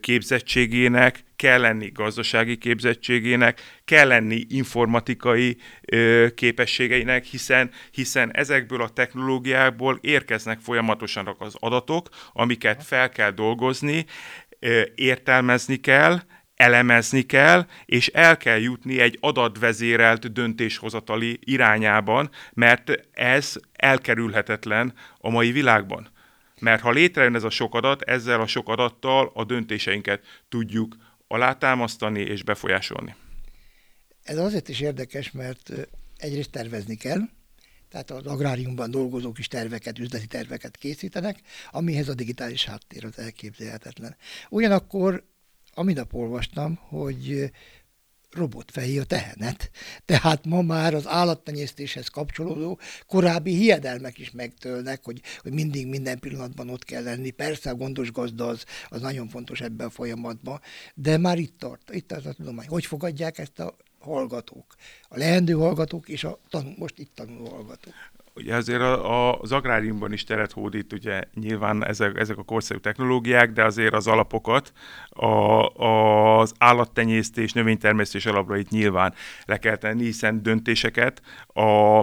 képzettségének, 0.00 1.24
kell 1.36 1.60
lenni 1.60 1.90
gazdasági 1.94 2.56
képzettségének, 2.56 3.60
kell 3.84 4.06
lenni 4.08 4.44
informatikai 4.48 5.56
képességeinek, 6.34 7.24
hiszen, 7.24 7.70
hiszen 7.90 8.30
ezekből 8.34 8.82
a 8.82 8.88
technológiákból 8.88 9.98
érkeznek 10.00 10.58
folyamatosan 10.60 11.36
az 11.38 11.54
adatok, 11.58 12.08
amiket 12.32 12.84
fel 12.84 13.08
kell 13.08 13.30
dolgozni, 13.30 14.04
értelmezni 14.94 15.76
kell, 15.76 16.20
elemezni 16.60 17.22
kell, 17.22 17.66
és 17.84 18.06
el 18.06 18.36
kell 18.36 18.58
jutni 18.58 19.00
egy 19.00 19.18
adatvezérelt 19.20 20.32
döntéshozatali 20.32 21.38
irányában, 21.40 22.30
mert 22.52 22.90
ez 23.12 23.54
elkerülhetetlen 23.72 24.94
a 25.18 25.30
mai 25.30 25.52
világban. 25.52 26.08
Mert 26.60 26.82
ha 26.82 26.90
létrejön 26.90 27.34
ez 27.34 27.44
a 27.44 27.50
sok 27.50 27.74
adat, 27.74 28.02
ezzel 28.02 28.40
a 28.40 28.46
sok 28.46 28.68
adattal 28.68 29.30
a 29.34 29.44
döntéseinket 29.44 30.24
tudjuk 30.48 30.96
alátámasztani 31.28 32.20
és 32.20 32.42
befolyásolni. 32.42 33.14
Ez 34.22 34.38
azért 34.38 34.68
is 34.68 34.80
érdekes, 34.80 35.30
mert 35.30 35.70
egyrészt 36.16 36.50
tervezni 36.50 36.96
kell, 36.96 37.20
tehát 37.90 38.10
az 38.10 38.26
agráriumban 38.26 38.90
dolgozók 38.90 39.38
is 39.38 39.48
terveket, 39.48 39.98
üzleti 39.98 40.26
terveket 40.26 40.76
készítenek, 40.76 41.40
amihez 41.70 42.08
a 42.08 42.14
digitális 42.14 42.64
háttér 42.64 43.04
az 43.04 43.18
elképzelhetetlen. 43.18 44.16
Ugyanakkor, 44.48 45.24
aminap 45.74 46.14
olvastam, 46.14 46.74
hogy 46.74 47.50
robot 48.32 48.70
fejé 48.70 48.98
a 48.98 49.04
tehenet. 49.04 49.70
Tehát 50.04 50.46
ma 50.46 50.62
már 50.62 50.94
az 50.94 51.06
állattenyésztéshez 51.06 52.08
kapcsolódó 52.08 52.78
korábbi 53.06 53.54
hiedelmek 53.54 54.18
is 54.18 54.30
megtölnek, 54.30 55.04
hogy, 55.04 55.20
hogy 55.42 55.52
mindig 55.52 55.86
minden 55.86 56.18
pillanatban 56.18 56.68
ott 56.68 56.84
kell 56.84 57.02
lenni. 57.02 57.30
Persze 57.30 57.70
a 57.70 57.74
gondos 57.74 58.12
gazda 58.12 58.46
az, 58.46 58.64
az 58.88 59.00
nagyon 59.00 59.28
fontos 59.28 59.60
ebben 59.60 59.86
a 59.86 59.90
folyamatban, 59.90 60.60
de 60.94 61.18
már 61.18 61.38
itt 61.38 61.58
tart, 61.58 61.94
itt 61.94 62.08
tart 62.08 62.26
a 62.26 62.32
tudomány. 62.32 62.68
Hogy 62.68 62.86
fogadják 62.86 63.38
ezt 63.38 63.58
a 63.58 63.76
hallgatók, 63.98 64.74
a 65.08 65.18
leendő 65.18 65.52
hallgatók 65.52 66.08
és 66.08 66.24
a 66.24 66.38
tanul, 66.48 66.74
most 66.78 66.98
itt 66.98 67.14
tanuló 67.14 67.48
hallgatók. 67.48 67.94
Ugye 68.34 68.54
azért 68.54 68.80
a, 68.80 69.30
a, 69.30 69.38
az 69.40 69.52
agráriumban 69.52 70.12
is 70.12 70.24
teret 70.24 70.52
hódít, 70.52 70.92
ugye 70.92 71.20
nyilván 71.34 71.86
ezek, 71.86 72.18
ezek 72.18 72.38
a 72.38 72.42
korszerű 72.42 72.78
technológiák, 72.78 73.52
de 73.52 73.64
azért 73.64 73.94
az 73.94 74.06
alapokat, 74.06 74.72
a, 75.08 75.26
a, 75.26 76.38
az 76.38 76.54
állattenyésztés, 76.58 77.52
növénytermesztés 77.52 78.26
alaprait 78.26 78.70
nyilván 78.70 79.14
le 79.44 79.58
kell 79.58 79.76
tenni, 79.76 80.04
hiszen 80.04 80.42
döntéseket 80.42 81.22
a, 81.46 81.98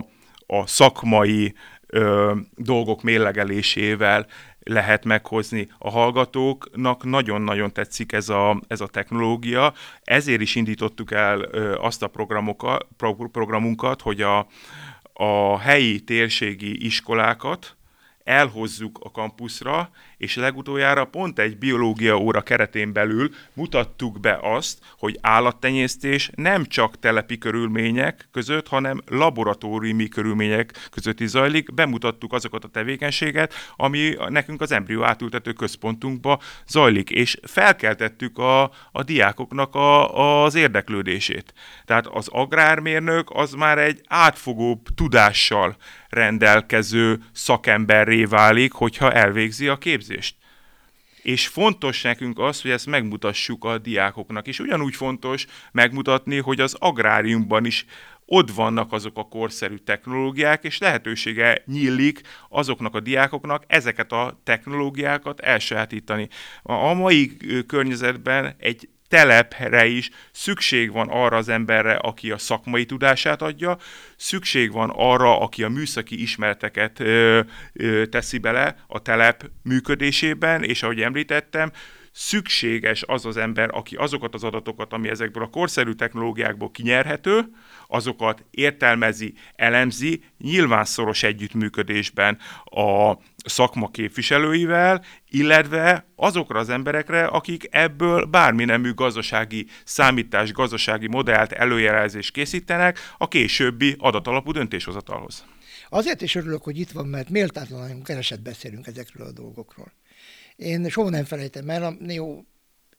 a 0.47 0.65
szakmai 0.65 1.53
ö, 1.87 2.35
dolgok 2.55 3.03
mérlegelésével 3.03 4.27
lehet 4.59 5.05
meghozni. 5.05 5.67
A 5.77 5.89
hallgatóknak 5.89 7.03
nagyon-nagyon 7.03 7.73
tetszik 7.73 8.11
ez 8.11 8.29
a, 8.29 8.61
ez 8.67 8.81
a 8.81 8.87
technológia, 8.87 9.73
ezért 10.03 10.41
is 10.41 10.55
indítottuk 10.55 11.11
el 11.11 11.41
ö, 11.51 11.75
azt 11.75 12.03
a 12.03 12.07
programokat, 12.07 12.87
pro, 12.97 13.15
programunkat, 13.15 14.01
hogy 14.01 14.21
a, 14.21 14.47
a 15.19 15.59
helyi 15.59 15.99
térségi 15.99 16.85
iskolákat 16.85 17.75
elhozzuk 18.27 18.99
a 19.03 19.11
kampuszra, 19.11 19.89
és 20.17 20.35
legutoljára 20.35 21.05
pont 21.05 21.39
egy 21.39 21.57
biológia 21.57 22.17
óra 22.17 22.41
keretén 22.41 22.93
belül 22.93 23.29
mutattuk 23.53 24.19
be 24.19 24.39
azt, 24.41 24.79
hogy 24.97 25.17
állattenyésztés 25.21 26.31
nem 26.35 26.65
csak 26.65 26.99
telepi 26.99 27.37
körülmények 27.37 28.27
között, 28.31 28.67
hanem 28.67 29.01
laboratóriumi 29.05 30.07
körülmények 30.07 30.87
között 30.91 31.19
is 31.19 31.29
zajlik. 31.29 31.73
Bemutattuk 31.73 32.33
azokat 32.33 32.63
a 32.63 32.67
tevékenységet, 32.67 33.53
ami 33.75 34.15
nekünk 34.29 34.61
az 34.61 34.71
embrió 34.71 35.03
átültető 35.03 35.53
központunkba 35.53 36.39
zajlik, 36.67 37.09
és 37.09 37.39
felkeltettük 37.43 38.37
a, 38.37 38.61
a 38.91 39.03
diákoknak 39.03 39.75
a, 39.75 40.43
az 40.43 40.55
érdeklődését. 40.55 41.53
Tehát 41.85 42.07
az 42.07 42.27
agrármérnök 42.27 43.29
az 43.33 43.53
már 43.53 43.77
egy 43.77 44.01
átfogóbb 44.07 44.87
tudással 44.95 45.77
rendelkező 46.09 47.19
szakemberré 47.31 48.23
válik, 48.23 48.71
hogyha 48.71 49.11
elvégzi 49.11 49.67
a 49.67 49.77
képzést. 49.77 50.35
És 51.21 51.47
fontos 51.47 52.01
nekünk 52.01 52.39
az, 52.39 52.61
hogy 52.61 52.71
ezt 52.71 52.85
megmutassuk 52.85 53.65
a 53.65 53.77
diákoknak. 53.77 54.47
És 54.47 54.59
ugyanúgy 54.59 54.95
fontos 54.95 55.45
megmutatni, 55.71 56.37
hogy 56.37 56.59
az 56.59 56.75
agráriumban 56.79 57.65
is 57.65 57.85
ott 58.25 58.51
vannak 58.51 58.93
azok 58.93 59.17
a 59.17 59.27
korszerű 59.27 59.75
technológiák, 59.75 60.63
és 60.63 60.77
lehetősége 60.77 61.63
nyílik 61.65 62.21
azoknak 62.49 62.95
a 62.95 62.99
diákoknak 62.99 63.63
ezeket 63.67 64.11
a 64.11 64.39
technológiákat 64.43 65.39
elsajátítani. 65.39 66.29
A 66.63 66.93
mai 66.93 67.37
környezetben 67.67 68.55
egy 68.57 68.89
telepre 69.07 69.85
is 69.85 70.09
szükség 70.31 70.91
van 70.91 71.07
arra 71.09 71.37
az 71.37 71.49
emberre, 71.49 71.95
aki 71.95 72.31
a 72.31 72.37
szakmai 72.37 72.85
tudását 72.85 73.41
adja, 73.41 73.77
szükség 74.15 74.71
van 74.71 74.91
arra, 74.95 75.39
aki 75.39 75.63
a 75.63 75.69
műszaki 75.69 76.21
ismereteket 76.21 76.99
ö, 76.99 77.41
ö, 77.73 78.05
teszi 78.05 78.37
bele 78.37 78.75
a 78.87 79.01
telep 79.01 79.49
működésében, 79.63 80.63
és 80.63 80.83
ahogy 80.83 81.01
említettem, 81.01 81.71
szükséges 82.17 83.03
az 83.07 83.25
az 83.25 83.37
ember, 83.37 83.69
aki 83.71 83.95
azokat 83.95 84.33
az 84.33 84.43
adatokat, 84.43 84.93
ami 84.93 85.09
ezekből 85.09 85.43
a 85.43 85.49
korszerű 85.49 85.91
technológiákból 85.91 86.71
kinyerhető, 86.71 87.45
azokat 87.87 88.43
értelmezi, 88.51 89.33
elemzi, 89.55 90.23
nyilván 90.37 90.85
szoros 90.85 91.23
együttműködésben 91.23 92.37
a 92.63 93.13
szakma 93.47 93.91
képviselőivel, 93.91 95.03
illetve 95.29 96.07
azokra 96.15 96.59
az 96.59 96.69
emberekre, 96.69 97.25
akik 97.25 97.67
ebből 97.71 98.25
bármi 98.25 98.65
nemű 98.65 98.93
gazdasági 98.93 99.67
számítás, 99.83 100.51
gazdasági 100.51 101.07
modellt, 101.07 101.51
előjelezést 101.51 102.31
készítenek 102.31 102.99
a 103.17 103.27
későbbi 103.27 103.95
adatalapú 103.99 104.51
döntéshozatalhoz. 104.51 105.45
Azért 105.89 106.21
is 106.21 106.35
örülök, 106.35 106.63
hogy 106.63 106.79
itt 106.79 106.91
van, 106.91 107.07
mert 107.07 107.29
méltatlanul 107.29 108.03
keveset 108.03 108.41
beszélünk 108.41 108.87
ezekről 108.87 109.27
a 109.27 109.31
dolgokról. 109.31 109.91
Én 110.55 110.89
soha 110.89 111.09
nem 111.09 111.23
felejtem 111.23 111.69
el, 111.69 111.83
a 111.83 111.95
Neo 111.99 112.41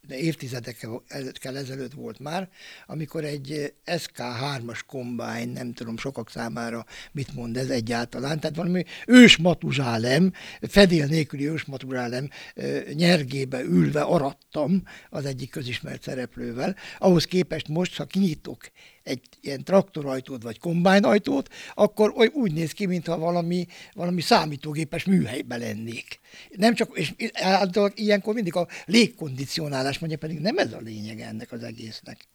de 0.09 0.19
évtizedekkel 0.19 1.57
ezelőtt 1.57 1.93
volt 1.93 2.19
már, 2.19 2.49
amikor 2.87 3.25
egy 3.25 3.75
SK3-as 3.87 4.81
kombány, 4.87 5.49
nem 5.49 5.73
tudom 5.73 5.97
sokak 5.97 6.31
számára 6.31 6.87
mit 7.12 7.35
mond 7.35 7.57
ez 7.57 7.69
egyáltalán, 7.69 8.41
tehát 8.41 8.57
valami 8.57 8.85
ős 9.07 9.37
matuzsálem, 9.37 10.33
fedél 10.61 11.07
nélküli 11.07 11.49
ős 11.49 11.65
matuzsálem 11.65 12.29
nyergébe 12.93 13.62
ülve 13.62 14.00
arattam 14.00 14.83
az 15.11 15.25
egyik 15.25 15.50
közismert 15.50 16.03
szereplővel. 16.03 16.77
Ahhoz 16.99 17.25
képest 17.25 17.69
most, 17.69 17.97
ha 17.97 18.05
kinyitok 18.05 18.71
egy 19.09 19.21
ilyen 19.41 19.65
traktorajtót 19.65 20.43
vagy 20.43 20.59
kombájnajtót, 20.59 21.49
akkor 21.75 22.12
úgy 22.33 22.53
néz 22.53 22.73
ki, 22.73 22.87
mintha 22.87 23.19
valami, 23.19 23.67
valami 23.95 24.21
számítógépes 24.21 25.05
műhelyben 25.05 25.59
lennék. 25.59 26.21
Nem 26.57 26.75
csak, 26.75 26.99
és 26.99 27.15
általában 27.33 27.93
ilyenkor 27.95 28.35
mindig 28.35 28.57
a 28.57 28.69
légkondicionálás 28.85 29.99
mondja, 29.99 30.19
pedig 30.19 30.38
nem 30.38 30.59
ez 30.59 30.73
a 30.73 30.81
lényeg 30.81 31.21
ennek 31.21 31.53
az 31.53 31.62
egésznek 31.62 32.29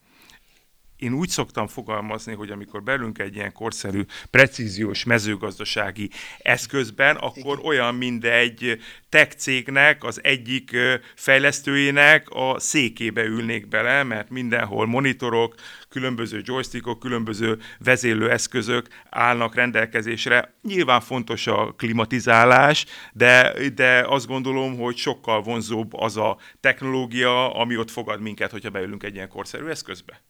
én 1.04 1.14
úgy 1.14 1.30
szoktam 1.30 1.68
fogalmazni, 1.68 2.34
hogy 2.34 2.50
amikor 2.50 2.84
belünk 2.84 3.20
egy 3.20 3.36
ilyen 3.36 3.52
korszerű, 3.52 4.02
precíziós 4.32 5.04
mezőgazdasági 5.04 6.10
eszközben, 6.40 7.16
akkor 7.16 7.58
Igen. 7.58 7.66
olyan, 7.66 7.96
mint 7.96 8.26
egy 8.26 8.80
tech 9.10 9.36
cégnek, 9.36 10.04
az 10.04 10.24
egyik 10.24 10.78
fejlesztőjének 11.16 12.30
a 12.30 12.60
székébe 12.60 13.24
ülnék 13.24 13.68
bele, 13.68 14.04
mert 14.04 14.30
mindenhol 14.30 14.86
monitorok, 14.86 15.56
különböző 15.90 16.42
joystickok, 16.44 17.00
különböző 17.00 17.58
vezérlő 17.80 18.32
eszközök 18.32 18.88
állnak 19.10 19.56
rendelkezésre. 19.56 20.54
Nyilván 20.62 21.02
fontos 21.02 21.48
a 21.48 21.74
klimatizálás, 21.78 22.86
de, 23.14 23.54
de 23.76 24.06
azt 24.08 24.28
gondolom, 24.28 24.78
hogy 24.78 24.98
sokkal 24.98 25.42
vonzóbb 25.42 25.94
az 25.94 26.18
a 26.18 26.38
technológia, 26.60 27.54
ami 27.54 27.78
ott 27.78 27.92
fogad 27.92 28.22
minket, 28.22 28.52
hogyha 28.52 28.70
beülünk 28.70 29.04
egy 29.04 29.16
ilyen 29.16 29.30
korszerű 29.30 29.66
eszközbe. 29.66 30.22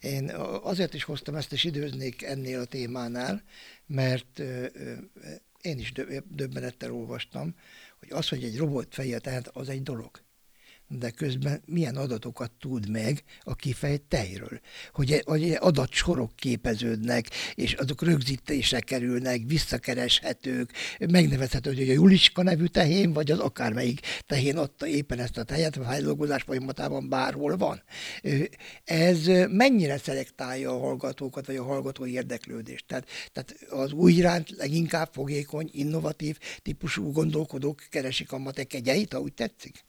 Én 0.00 0.30
azért 0.62 0.94
is 0.94 1.04
hoztam 1.04 1.34
ezt, 1.34 1.52
és 1.52 1.64
időznék 1.64 2.22
ennél 2.22 2.60
a 2.60 2.64
témánál, 2.64 3.42
mert 3.86 4.38
én 5.60 5.78
is 5.78 5.92
döbbenettel 6.28 6.92
olvastam, 6.92 7.54
hogy 7.98 8.08
az, 8.10 8.28
hogy 8.28 8.44
egy 8.44 8.56
robot 8.56 8.94
feje, 8.94 9.18
tehát 9.18 9.48
az 9.48 9.68
egy 9.68 9.82
dolog 9.82 10.20
de 10.88 11.10
közben 11.10 11.62
milyen 11.66 11.96
adatokat 11.96 12.50
tud 12.60 12.88
meg 12.88 13.22
a 13.42 13.54
kifejt 13.54 14.02
tejről. 14.02 14.60
Hogy, 14.92 15.22
hogy 15.24 15.56
adatsorok 15.58 16.36
képeződnek, 16.36 17.26
és 17.54 17.72
azok 17.72 18.02
rögzítésre 18.02 18.80
kerülnek, 18.80 19.40
visszakereshetők, 19.46 20.72
megnevezhető, 20.98 21.74
hogy 21.74 21.88
a 21.88 21.92
Juliska 21.92 22.42
nevű 22.42 22.64
tehén, 22.64 23.12
vagy 23.12 23.30
az 23.30 23.38
akármelyik 23.38 24.00
tehén 24.26 24.56
adta 24.56 24.86
éppen 24.86 25.18
ezt 25.18 25.38
a 25.38 25.42
tejet, 25.42 25.76
a 25.76 25.82
feldolgozás 25.82 26.42
folyamatában 26.42 27.08
bárhol 27.08 27.56
van. 27.56 27.82
Ez 28.84 29.26
mennyire 29.50 29.98
szelektálja 29.98 30.70
a 30.70 30.78
hallgatókat, 30.78 31.46
vagy 31.46 31.56
a 31.56 31.64
hallgatói 31.64 32.12
érdeklődést? 32.12 32.86
Tehát, 32.86 33.08
tehát 33.32 33.56
az 33.70 33.92
új 33.92 34.12
iránt 34.12 34.50
leginkább 34.50 35.08
fogékony, 35.12 35.68
innovatív 35.72 36.38
típusú 36.62 37.12
gondolkodók 37.12 37.86
keresik 37.90 38.32
a 38.32 38.38
matek 38.38 38.74
egyeit, 38.74 39.12
ha 39.12 39.26
tetszik? 39.34 39.86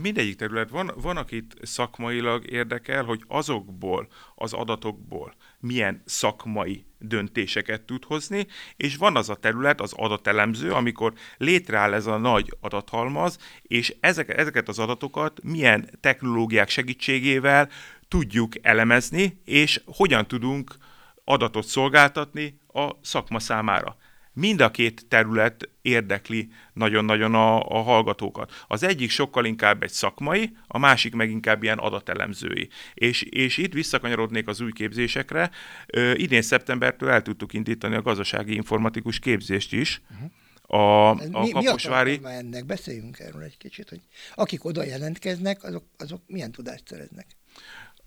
Mindegyik 0.00 0.36
terület. 0.36 0.70
Van, 0.70 0.92
van, 0.96 1.16
akit 1.16 1.54
szakmailag 1.62 2.50
érdekel, 2.50 3.04
hogy 3.04 3.24
azokból 3.28 4.08
az 4.34 4.52
adatokból 4.52 5.34
milyen 5.60 6.02
szakmai 6.04 6.84
döntéseket 6.98 7.82
tud 7.82 8.04
hozni, 8.04 8.46
és 8.76 8.96
van 8.96 9.16
az 9.16 9.28
a 9.28 9.34
terület, 9.34 9.80
az 9.80 9.92
adatelemző, 9.92 10.72
amikor 10.72 11.12
létreáll 11.36 11.92
ez 11.92 12.06
a 12.06 12.16
nagy 12.16 12.56
adathalmaz, 12.60 13.38
és 13.62 13.94
ezek, 14.00 14.38
ezeket 14.38 14.68
az 14.68 14.78
adatokat 14.78 15.40
milyen 15.42 15.90
technológiák 16.00 16.68
segítségével 16.68 17.68
tudjuk 18.08 18.52
elemezni, 18.62 19.40
és 19.44 19.80
hogyan 19.84 20.26
tudunk 20.26 20.76
adatot 21.24 21.64
szolgáltatni 21.64 22.60
a 22.72 22.90
szakma 23.00 23.38
számára 23.38 23.96
mind 24.32 24.60
a 24.60 24.70
két 24.70 25.06
terület 25.08 25.68
érdekli 25.82 26.48
nagyon-nagyon 26.72 27.34
a, 27.34 27.60
a 27.60 27.82
hallgatókat. 27.82 28.64
Az 28.66 28.82
egyik 28.82 29.10
sokkal 29.10 29.44
inkább 29.44 29.82
egy 29.82 29.90
szakmai, 29.90 30.56
a 30.66 30.78
másik 30.78 31.14
meg 31.14 31.30
inkább 31.30 31.62
ilyen 31.62 31.78
adatelemzői. 31.78 32.68
És, 32.94 33.22
és 33.22 33.56
itt 33.56 33.72
visszakanyarodnék 33.72 34.48
az 34.48 34.60
új 34.60 34.72
képzésekre. 34.72 35.50
Ö, 35.86 36.12
idén 36.12 36.42
szeptembertől 36.42 37.10
el 37.10 37.22
tudtuk 37.22 37.52
indítani 37.52 37.94
a 37.94 38.02
gazdasági 38.02 38.54
informatikus 38.54 39.18
képzést 39.18 39.72
is. 39.72 40.02
Uh-huh. 40.10 40.30
A, 40.66 41.10
a 41.10 41.42
mi, 41.42 41.50
Kaposvári... 41.50 42.18
Mi 42.22 42.30
ennek? 42.30 42.66
Beszéljünk 42.66 43.18
erről 43.18 43.42
egy 43.42 43.56
kicsit, 43.56 43.88
hogy 43.88 44.00
akik 44.34 44.64
oda 44.64 44.84
jelentkeznek, 44.84 45.64
azok, 45.64 45.84
azok 45.98 46.22
milyen 46.26 46.52
tudást 46.52 46.88
szereznek? 46.88 47.26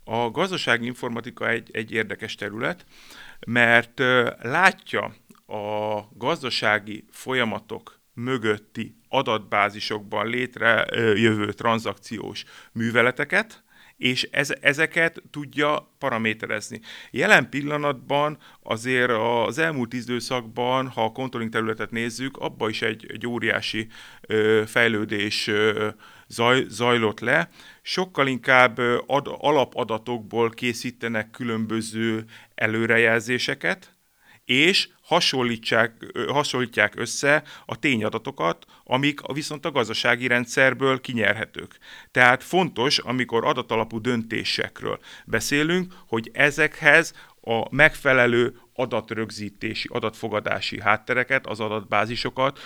A 0.08 0.30
gazdasági 0.30 0.86
informatika 0.86 1.48
egy, 1.48 1.68
egy 1.72 1.92
érdekes 1.92 2.34
terület, 2.34 2.86
mert 3.46 3.98
látja 4.42 5.14
a 5.46 6.00
gazdasági 6.12 7.04
folyamatok 7.10 8.00
mögötti 8.14 8.96
adatbázisokban 9.08 10.26
létrejövő 10.26 11.52
tranzakciós 11.52 12.44
műveleteket, 12.72 13.64
és 13.96 14.28
ez, 14.30 14.54
ezeket 14.60 15.22
tudja 15.30 15.94
paraméterezni. 15.98 16.80
Jelen 17.10 17.48
pillanatban 17.48 18.38
azért 18.62 19.10
az 19.46 19.58
elmúlt 19.58 19.92
időszakban, 19.92 20.88
ha 20.88 21.04
a 21.04 21.12
controlling 21.12 21.52
területet 21.52 21.90
nézzük, 21.90 22.36
abba 22.36 22.68
is 22.68 22.82
egy, 22.82 23.06
egy 23.12 23.26
óriási 23.26 23.86
ö, 24.20 24.62
fejlődés 24.66 25.46
ö, 25.46 25.88
zaj, 26.28 26.64
zajlott 26.68 27.20
le. 27.20 27.48
Sokkal 27.88 28.26
inkább 28.26 28.78
ad, 29.06 29.26
alapadatokból 29.38 30.50
készítenek 30.50 31.30
különböző 31.30 32.24
előrejelzéseket, 32.54 33.96
és 34.44 34.88
hasonlítsák, 35.02 35.92
hasonlítják 36.28 36.96
össze 36.96 37.42
a 37.66 37.78
tényadatokat, 37.78 38.64
amik 38.84 39.20
viszont 39.32 39.64
a 39.64 39.70
gazdasági 39.70 40.26
rendszerből 40.26 41.00
kinyerhetők. 41.00 41.78
Tehát 42.10 42.42
fontos, 42.42 42.98
amikor 42.98 43.44
adatalapú 43.44 44.00
döntésekről 44.00 44.98
beszélünk, 45.24 45.94
hogy 46.06 46.30
ezekhez 46.32 47.12
a 47.40 47.74
megfelelő 47.74 48.60
adatrögzítési, 48.74 49.88
adatfogadási 49.92 50.80
háttereket, 50.80 51.46
az 51.46 51.60
adatbázisokat 51.60 52.58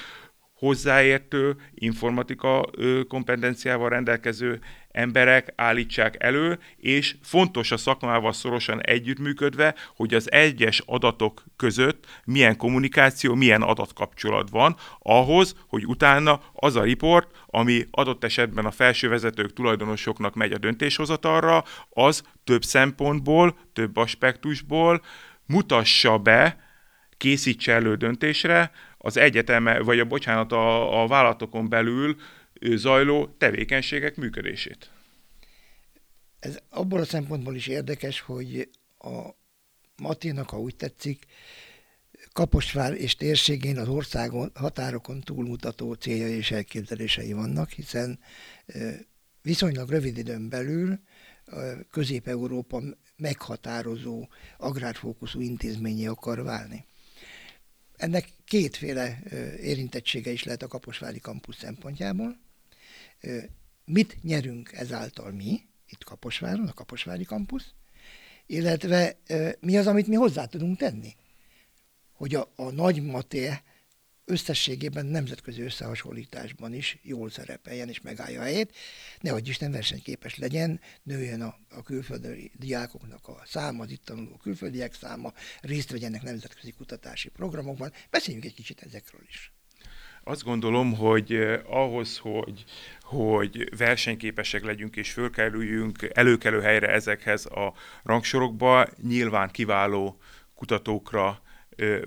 hozzáértő 0.61 1.57
informatika 1.75 2.71
kompetenciával 3.09 3.89
rendelkező 3.89 4.61
emberek 4.91 5.53
állítsák 5.57 6.23
elő, 6.23 6.59
és 6.77 7.17
fontos 7.23 7.71
a 7.71 7.77
szakmával 7.77 8.33
szorosan 8.33 8.81
együttműködve, 8.83 9.75
hogy 9.97 10.15
az 10.15 10.33
egyes 10.33 10.83
adatok 10.87 11.45
között 11.57 12.07
milyen 12.25 12.57
kommunikáció, 12.57 13.35
milyen 13.35 13.63
adatkapcsolat 13.63 14.51
van, 14.51 14.77
ahhoz, 14.99 15.57
hogy 15.69 15.87
utána 15.87 16.41
az 16.53 16.77
a 16.77 16.83
riport, 16.83 17.31
ami 17.47 17.87
adott 17.91 18.25
esetben 18.25 18.65
a 18.67 18.71
felsővezetők 18.71 19.53
tulajdonosoknak 19.53 20.35
megy 20.35 20.53
a 20.53 20.59
döntéshozatalra, 20.59 21.65
az 21.91 22.23
több 22.45 22.63
szempontból, 22.63 23.59
több 23.73 23.97
aspektusból 23.97 25.03
mutassa 25.47 26.19
be, 26.19 26.69
készítse 27.17 27.73
elő 27.73 27.95
döntésre 27.95 28.71
az 28.99 29.17
egyeteme, 29.17 29.79
vagy 29.79 29.99
a 29.99 30.05
bocsánat, 30.05 30.53
a, 30.53 31.03
a 31.03 31.07
vállalatokon 31.07 31.69
belül 31.69 32.17
zajló 32.61 33.27
tevékenységek 33.39 34.17
működését. 34.17 34.91
Ez 36.39 36.59
abból 36.69 37.01
a 37.01 37.05
szempontból 37.05 37.55
is 37.55 37.67
érdekes, 37.67 38.21
hogy 38.21 38.71
a 38.99 39.29
Matinak, 39.97 40.51
ha 40.51 40.61
úgy 40.61 40.77
tetszik, 40.77 41.27
Kaposvár 42.33 42.93
és 42.93 43.17
térségén 43.17 43.79
az 43.79 43.89
országon 43.89 44.51
határokon 44.55 45.21
túlmutató 45.21 45.93
céljai 45.93 46.33
és 46.33 46.51
elképzelései 46.51 47.33
vannak, 47.33 47.71
hiszen 47.71 48.19
viszonylag 49.43 49.91
rövid 49.91 50.19
időn 50.19 50.49
belül 50.49 51.01
Közép-Európa 51.91 52.83
meghatározó 53.17 54.29
agrárfókuszú 54.59 55.41
intézményé 55.41 56.07
akar 56.07 56.43
válni. 56.43 56.87
Ennek 57.97 58.29
kétféle 58.45 59.23
érintettsége 59.61 60.31
is 60.31 60.45
lehet 60.45 60.63
a 60.63 60.69
Kaposvári 60.69 61.21
kampusz 61.21 61.57
szempontjából. 61.57 62.39
Mit 63.85 64.23
nyerünk 64.23 64.73
ezáltal 64.73 65.33
mi, 65.33 65.61
itt 65.87 66.05
Kaposváron, 66.05 66.69
a 66.69 66.73
Kaposvári 66.73 67.25
kampusz, 67.25 67.75
illetve 68.47 69.19
mi 69.61 69.77
az, 69.77 69.87
amit 69.87 70.07
mi 70.07 70.15
hozzá 70.15 70.45
tudunk 70.45 70.79
tenni, 70.79 71.17
hogy 72.13 72.35
a, 72.35 72.53
a 72.57 72.71
nagy 72.71 73.03
maté 73.03 73.51
összességében 74.25 75.07
nemzetközi 75.07 75.63
összehasonlításban 75.63 76.75
is 76.75 76.99
jól 77.03 77.31
szerepeljen 77.31 77.89
és 77.89 78.01
megállja 78.01 78.41
a 78.41 78.43
helyét, 78.43 78.77
nehogy 79.21 79.49
Isten 79.49 79.71
versenyképes 79.71 80.37
legyen, 80.37 80.81
nőjön 81.03 81.41
a, 81.41 81.59
a 81.71 81.83
külföldi 81.83 82.51
diákoknak 82.55 83.29
a 83.29 83.43
száma, 83.47 83.83
az 83.83 83.91
itt 83.91 84.05
tanuló 84.05 84.37
külföldiek 84.37 84.95
száma, 84.95 85.33
részt 85.61 85.91
vegyenek 85.91 86.23
nemzetközi 86.23 86.71
kutatási 86.71 87.29
programokban. 87.29 87.93
Beszéljünk 88.11 88.45
egy 88.45 88.55
kicsit 88.55 88.83
ezekről 88.83 89.23
is. 89.29 89.53
Azt 90.25 90.45
gondolom, 90.45 90.97
hogy 90.97 91.33
eh, 91.33 91.61
ahhoz, 91.67 92.19
hogy, 92.19 92.65
hogy 93.01 93.79
versenyképesek 93.79 94.65
legyünk 94.65 94.97
és 94.97 95.13
fölkerüljünk 95.13 96.11
előkelő 96.13 96.61
helyre 96.61 96.89
ezekhez 96.89 97.47
a 97.47 97.73
rangsorokba, 98.03 98.87
nyilván 99.03 99.51
kiváló 99.51 100.19
kutatókra, 100.55 101.43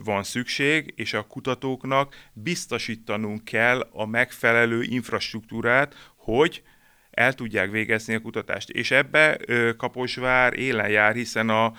van 0.04 0.24
szükség, 0.24 0.94
és 0.96 1.14
a 1.14 1.28
kutatóknak 1.28 2.16
biztosítanunk 2.34 3.44
kell 3.44 3.88
a 3.92 4.06
megfelelő 4.06 4.84
infrastruktúrát, 4.84 6.12
hogy 6.16 6.64
el 7.12 7.34
tudják 7.34 7.72
végezni 7.72 8.14
a 8.14 8.22
kutatást. 8.22 8.70
És 8.70 8.92
ebbe 8.92 9.40
Kaposvár 9.78 10.54
élen 10.54 10.90
jár, 10.90 11.14
hiszen 11.14 11.50
a, 11.50 11.74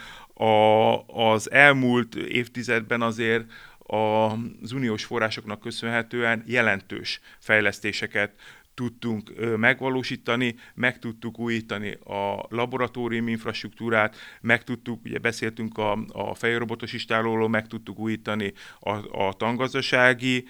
a, 0.44 1.04
az 1.06 1.50
elmúlt 1.50 2.14
évtizedben 2.14 3.02
azért 3.02 3.44
az 3.86 4.72
uniós 4.72 5.04
forrásoknak 5.04 5.60
köszönhetően 5.60 6.42
jelentős 6.46 7.20
fejlesztéseket 7.38 8.34
tudtunk 8.74 9.56
megvalósítani, 9.56 10.54
meg 10.74 10.98
tudtuk 10.98 11.38
újítani 11.38 11.90
a 11.90 12.46
laboratórium 12.48 13.28
infrastruktúrát, 13.28 14.16
meg 14.40 14.64
tudtuk, 14.64 15.04
ugye 15.04 15.18
beszéltünk 15.18 15.78
a, 15.78 15.92
a 16.08 16.34
fejrobotos 16.34 16.92
istálóról, 16.92 17.48
meg 17.48 17.66
tudtuk 17.66 17.98
újítani 17.98 18.52
a, 18.80 19.24
a 19.26 19.32
tangazdasági 19.32 20.44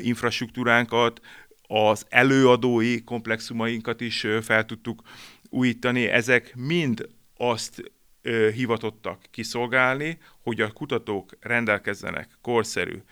infrastruktúránkat, 0.00 1.20
az 1.66 2.06
előadói 2.08 3.04
komplexumainkat 3.04 4.00
is 4.00 4.26
fel 4.42 4.64
tudtuk 4.64 5.02
újítani. 5.50 6.06
Ezek 6.06 6.54
mind 6.56 7.08
azt 7.36 7.92
hivatottak 8.54 9.20
kiszolgálni, 9.30 10.18
hogy 10.42 10.60
a 10.60 10.72
kutatók 10.72 11.36
rendelkezzenek 11.40 12.38
korszerű 12.40 13.02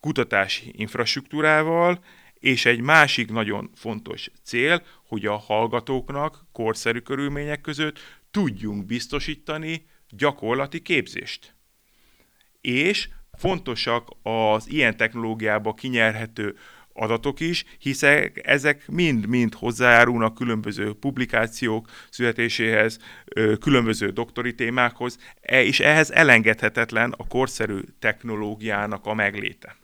kutatási 0.00 0.72
infrastruktúrával, 0.76 2.04
és 2.34 2.66
egy 2.66 2.80
másik 2.80 3.30
nagyon 3.30 3.70
fontos 3.74 4.30
cél, 4.42 4.82
hogy 5.06 5.26
a 5.26 5.36
hallgatóknak 5.36 6.46
korszerű 6.52 6.98
körülmények 6.98 7.60
között 7.60 7.98
tudjunk 8.30 8.86
biztosítani 8.86 9.86
gyakorlati 10.08 10.80
képzést. 10.80 11.54
És 12.60 13.08
fontosak 13.32 14.08
az 14.22 14.70
ilyen 14.70 14.96
technológiába 14.96 15.74
kinyerhető 15.74 16.56
adatok 16.92 17.40
is, 17.40 17.64
hiszen 17.78 18.32
ezek 18.34 18.88
mind-mind 18.88 19.54
hozzájárulnak 19.54 20.34
különböző 20.34 20.92
publikációk 20.92 21.88
születéséhez, 22.10 22.98
különböző 23.60 24.10
doktori 24.10 24.54
témákhoz, 24.54 25.18
e, 25.40 25.62
és 25.62 25.80
ehhez 25.80 26.10
elengedhetetlen 26.10 27.14
a 27.16 27.26
korszerű 27.26 27.80
technológiának 27.98 29.06
a 29.06 29.14
megléte. 29.14 29.76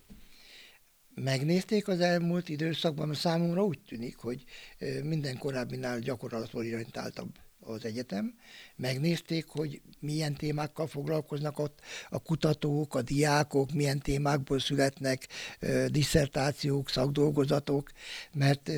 Megnézték 1.15 1.89
az 1.89 2.01
elmúlt 2.01 2.49
időszakban, 2.49 3.07
mert 3.07 3.19
számomra 3.19 3.65
úgy 3.65 3.79
tűnik, 3.89 4.17
hogy 4.17 4.45
minden 5.03 5.39
korábbinál 5.39 5.99
gyakorlatorientáltabb 5.99 7.29
az 7.67 7.85
egyetem, 7.85 8.35
megnézték, 8.77 9.47
hogy 9.47 9.81
milyen 9.99 10.35
témákkal 10.35 10.87
foglalkoznak 10.87 11.59
ott 11.59 11.81
a 12.11 12.19
kutatók, 12.19 12.95
a 12.95 13.03
diákok, 13.03 13.73
milyen 13.73 13.99
témákból 13.99 14.59
születnek 14.59 15.29
ö, 15.61 15.87
szakdolgozatok, 16.85 17.91
mert 18.33 18.71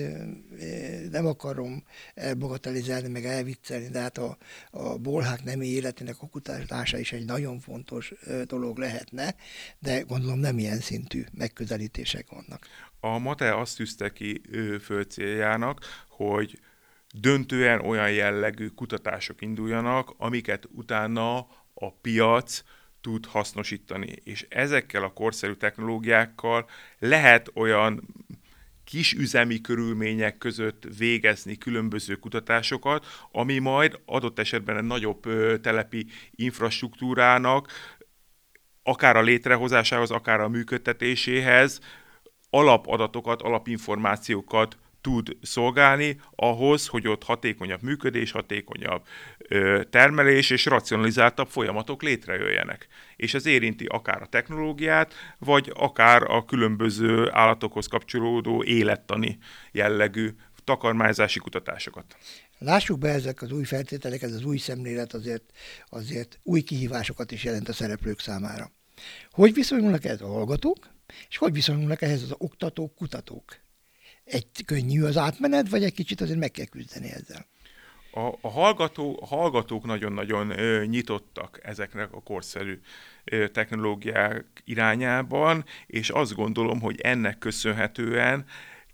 nem 1.10 1.26
akarom 1.26 1.84
elbogatelizálni, 2.14 3.08
meg 3.08 3.24
elviccelni, 3.24 3.88
de 3.88 4.00
hát 4.00 4.18
a, 4.18 4.38
a 4.70 4.98
bolhák 4.98 5.44
nemi 5.44 5.66
életének 5.66 6.16
a 6.20 6.26
kutatása 6.26 6.98
is 6.98 7.12
egy 7.12 7.24
nagyon 7.24 7.60
fontos 7.60 8.12
dolog 8.46 8.78
lehetne, 8.78 9.34
de 9.78 10.00
gondolom 10.00 10.38
nem 10.38 10.58
ilyen 10.58 10.80
szintű 10.80 11.24
megközelítések 11.32 12.30
vannak. 12.30 12.66
A 13.00 13.18
MATE 13.18 13.58
azt 13.58 13.76
tűzte 13.76 14.12
ki 14.12 14.40
fő 14.80 15.02
céljának, 15.02 15.80
hogy 16.08 16.58
döntően 17.14 17.80
olyan 17.80 18.10
jellegű 18.10 18.66
kutatások 18.66 19.42
induljanak, 19.42 20.14
amiket 20.16 20.68
utána 20.72 21.36
a 21.74 21.92
piac 22.00 22.62
tud 23.00 23.26
hasznosítani. 23.26 24.14
És 24.24 24.46
ezekkel 24.48 25.02
a 25.02 25.12
korszerű 25.12 25.52
technológiákkal 25.52 26.68
lehet 26.98 27.50
olyan 27.54 28.14
kis 28.84 29.12
üzemi 29.12 29.60
körülmények 29.60 30.38
között 30.38 30.86
végezni 30.98 31.56
különböző 31.56 32.14
kutatásokat, 32.14 33.06
ami 33.32 33.58
majd 33.58 34.00
adott 34.06 34.38
esetben 34.38 34.76
egy 34.76 34.84
nagyobb 34.84 35.22
telepi 35.60 36.06
infrastruktúrának 36.30 37.68
akár 38.82 39.16
a 39.16 39.22
létrehozásához, 39.22 40.10
akár 40.10 40.40
a 40.40 40.48
működtetéséhez 40.48 41.80
alapadatokat, 42.50 43.42
alapinformációkat 43.42 44.76
tud 45.00 45.36
szolgálni 45.42 46.20
ahhoz, 46.36 46.86
hogy 46.86 47.08
ott 47.08 47.24
hatékonyabb 47.24 47.82
működés, 47.82 48.30
hatékonyabb 48.30 49.02
ö, 49.38 49.82
termelés 49.90 50.50
és 50.50 50.64
racionalizáltabb 50.64 51.48
folyamatok 51.48 52.02
létrejöjjenek. 52.02 52.88
És 53.16 53.34
ez 53.34 53.46
érinti 53.46 53.84
akár 53.84 54.22
a 54.22 54.26
technológiát, 54.26 55.14
vagy 55.38 55.72
akár 55.74 56.22
a 56.22 56.44
különböző 56.44 57.30
állatokhoz 57.32 57.86
kapcsolódó 57.86 58.64
élettani 58.64 59.38
jellegű 59.72 60.30
takarmányzási 60.64 61.38
kutatásokat. 61.38 62.16
Lássuk 62.58 62.98
be 62.98 63.08
ezek 63.08 63.42
az 63.42 63.52
új 63.52 63.64
feltételek, 63.64 64.22
ez 64.22 64.32
az 64.32 64.44
új 64.44 64.56
szemlélet 64.56 65.12
azért, 65.14 65.44
azért 65.88 66.40
új 66.42 66.60
kihívásokat 66.60 67.32
is 67.32 67.44
jelent 67.44 67.68
a 67.68 67.72
szereplők 67.72 68.20
számára. 68.20 68.70
Hogy 69.30 69.54
viszonyulnak 69.54 70.04
ez 70.04 70.20
a 70.20 70.26
hallgatók, 70.26 70.88
és 71.28 71.36
hogy 71.36 71.52
viszonyulnak 71.52 72.02
ehhez 72.02 72.22
az 72.22 72.34
oktatók, 72.38 72.94
kutatók? 72.94 73.44
Egy 74.30 74.64
könnyű 74.64 75.02
az 75.02 75.16
átmenet, 75.16 75.68
vagy 75.68 75.84
egy 75.84 75.94
kicsit 75.94 76.20
azért 76.20 76.38
meg 76.38 76.50
kell 76.50 76.66
küzdeni 76.66 77.10
ezzel? 77.10 77.46
A, 78.12 78.38
a, 78.40 78.50
hallgató, 78.50 79.18
a 79.22 79.26
hallgatók 79.26 79.84
nagyon-nagyon 79.84 80.58
ö, 80.58 80.84
nyitottak 80.84 81.60
ezeknek 81.62 82.12
a 82.12 82.22
korszerű 82.22 82.80
ö, 83.24 83.48
technológiák 83.48 84.46
irányában, 84.64 85.64
és 85.86 86.10
azt 86.10 86.34
gondolom, 86.34 86.80
hogy 86.80 87.00
ennek 87.00 87.38
köszönhetően 87.38 88.44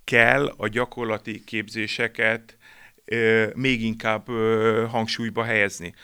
kell 0.05 0.55
a 0.57 0.69
gyakorlati 0.69 1.45
képzéseket 1.45 2.57
ö, 3.05 3.47
még 3.55 3.83
inkább 3.83 4.29
ö, 4.29 4.87
hangsúlyba 4.89 5.45
helyezni. 5.45 5.95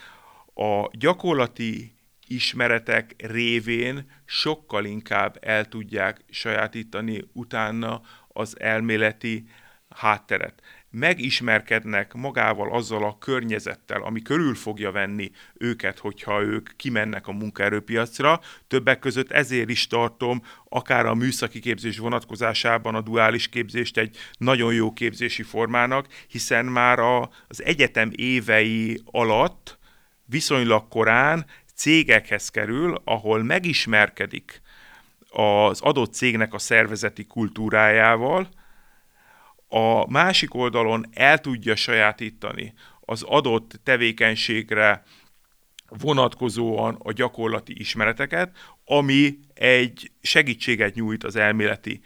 A 0.53 0.89
gyakorlati 0.97 1.95
ismeretek 2.27 3.15
révén 3.17 4.11
sokkal 4.25 4.85
inkább 4.85 5.37
el 5.41 5.67
tudják 5.67 6.21
sajátítani 6.29 7.23
utána 7.33 8.01
az 8.41 8.59
elméleti 8.59 9.45
hátteret. 9.95 10.61
Megismerkednek 10.89 12.13
magával 12.13 12.73
azzal 12.73 13.03
a 13.03 13.17
környezettel, 13.17 14.01
ami 14.01 14.21
körül 14.21 14.55
fogja 14.55 14.91
venni 14.91 15.31
őket, 15.53 15.99
hogyha 15.99 16.41
ők 16.41 16.69
kimennek 16.75 17.27
a 17.27 17.31
munkaerőpiacra. 17.31 18.41
Többek 18.67 18.99
között 18.99 19.31
ezért 19.31 19.69
is 19.69 19.87
tartom 19.87 20.41
akár 20.69 21.05
a 21.05 21.13
műszaki 21.13 21.59
képzés 21.59 21.97
vonatkozásában 21.97 22.95
a 22.95 23.01
duális 23.01 23.47
képzést 23.49 23.97
egy 23.97 24.17
nagyon 24.37 24.73
jó 24.73 24.93
képzési 24.93 25.43
formának, 25.43 26.07
hiszen 26.27 26.65
már 26.65 26.99
a, 26.99 27.29
az 27.47 27.63
egyetem 27.63 28.11
évei 28.15 29.01
alatt 29.05 29.79
viszonylag 30.25 30.87
korán 30.87 31.45
cégekhez 31.75 32.49
kerül, 32.49 33.01
ahol 33.03 33.43
megismerkedik 33.43 34.61
az 35.31 35.81
adott 35.81 36.13
cégnek 36.13 36.53
a 36.53 36.59
szervezeti 36.59 37.25
kultúrájával, 37.25 38.49
a 39.67 40.11
másik 40.11 40.53
oldalon 40.53 41.05
el 41.13 41.37
tudja 41.39 41.75
sajátítani 41.75 42.73
az 42.99 43.23
adott 43.23 43.79
tevékenységre 43.83 45.03
vonatkozóan 45.87 46.97
a 47.03 47.11
gyakorlati 47.11 47.79
ismereteket, 47.79 48.57
ami 48.85 49.39
egy 49.53 50.11
segítséget 50.21 50.93
nyújt 50.93 51.23
az 51.23 51.35
elméleti 51.35 52.01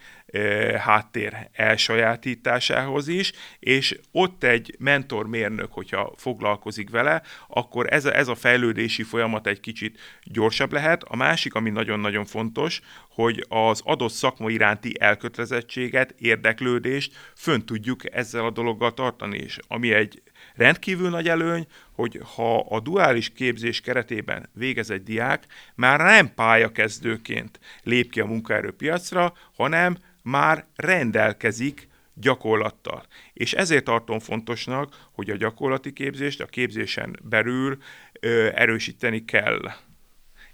háttér 0.78 1.48
elsajátításához 1.52 3.08
is, 3.08 3.32
és 3.58 3.98
ott 4.12 4.44
egy 4.44 4.74
mentormérnök, 4.78 5.72
hogyha 5.72 6.12
foglalkozik 6.16 6.90
vele, 6.90 7.22
akkor 7.48 7.92
ez 7.92 8.04
a, 8.04 8.16
ez 8.16 8.28
a 8.28 8.34
fejlődési 8.34 9.02
folyamat 9.02 9.46
egy 9.46 9.60
kicsit 9.60 10.00
gyorsabb 10.22 10.72
lehet. 10.72 11.02
A 11.02 11.16
másik, 11.16 11.54
ami 11.54 11.70
nagyon-nagyon 11.70 12.24
fontos, 12.24 12.80
hogy 13.10 13.44
az 13.48 13.80
adott 13.84 14.12
szakma 14.12 14.50
iránti 14.50 14.92
elkötelezettséget, 14.98 16.14
érdeklődést 16.18 17.12
fönn 17.34 17.60
tudjuk 17.60 18.14
ezzel 18.14 18.44
a 18.44 18.50
dologgal 18.50 18.94
tartani, 18.94 19.38
és 19.38 19.58
ami 19.68 19.92
egy 19.92 20.22
rendkívül 20.54 21.10
nagy 21.10 21.28
előny, 21.28 21.66
hogy 21.92 22.20
ha 22.34 22.58
a 22.58 22.80
duális 22.80 23.32
képzés 23.32 23.80
keretében 23.80 24.48
végez 24.52 24.90
egy 24.90 25.02
diák, 25.02 25.44
már 25.74 26.00
nem 26.00 26.34
pályakezdőként 26.34 27.60
lép 27.82 28.10
ki 28.10 28.20
a 28.20 28.26
munkaerőpiacra, 28.26 29.32
hanem 29.56 29.96
már 30.26 30.66
rendelkezik 30.76 31.88
gyakorlattal. 32.14 33.06
És 33.32 33.52
ezért 33.52 33.84
tartom 33.84 34.18
fontosnak, 34.18 35.08
hogy 35.12 35.30
a 35.30 35.36
gyakorlati 35.36 35.92
képzést 35.92 36.40
a 36.40 36.46
képzésen 36.46 37.18
belül 37.22 37.78
ö, 38.20 38.48
erősíteni 38.54 39.24
kell 39.24 39.60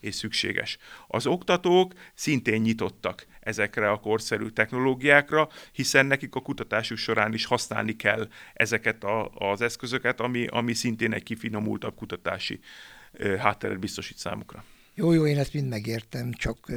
és 0.00 0.14
szükséges. 0.14 0.78
Az 1.06 1.26
oktatók 1.26 1.92
szintén 2.14 2.60
nyitottak 2.60 3.26
ezekre 3.40 3.90
a 3.90 4.00
korszerű 4.00 4.48
technológiákra, 4.48 5.48
hiszen 5.72 6.06
nekik 6.06 6.34
a 6.34 6.40
kutatásuk 6.40 6.98
során 6.98 7.32
is 7.32 7.44
használni 7.44 7.96
kell 7.96 8.28
ezeket 8.52 9.04
a, 9.04 9.28
az 9.28 9.60
eszközöket, 9.60 10.20
ami, 10.20 10.46
ami 10.46 10.74
szintén 10.74 11.12
egy 11.12 11.22
kifinomultabb 11.22 11.94
kutatási 11.94 12.60
hátteret 13.38 13.78
biztosít 13.78 14.16
számukra. 14.16 14.64
Jó, 14.94 15.12
jó, 15.12 15.26
én 15.26 15.38
ezt 15.38 15.52
mind 15.52 15.68
megértem, 15.68 16.32
csak 16.32 16.72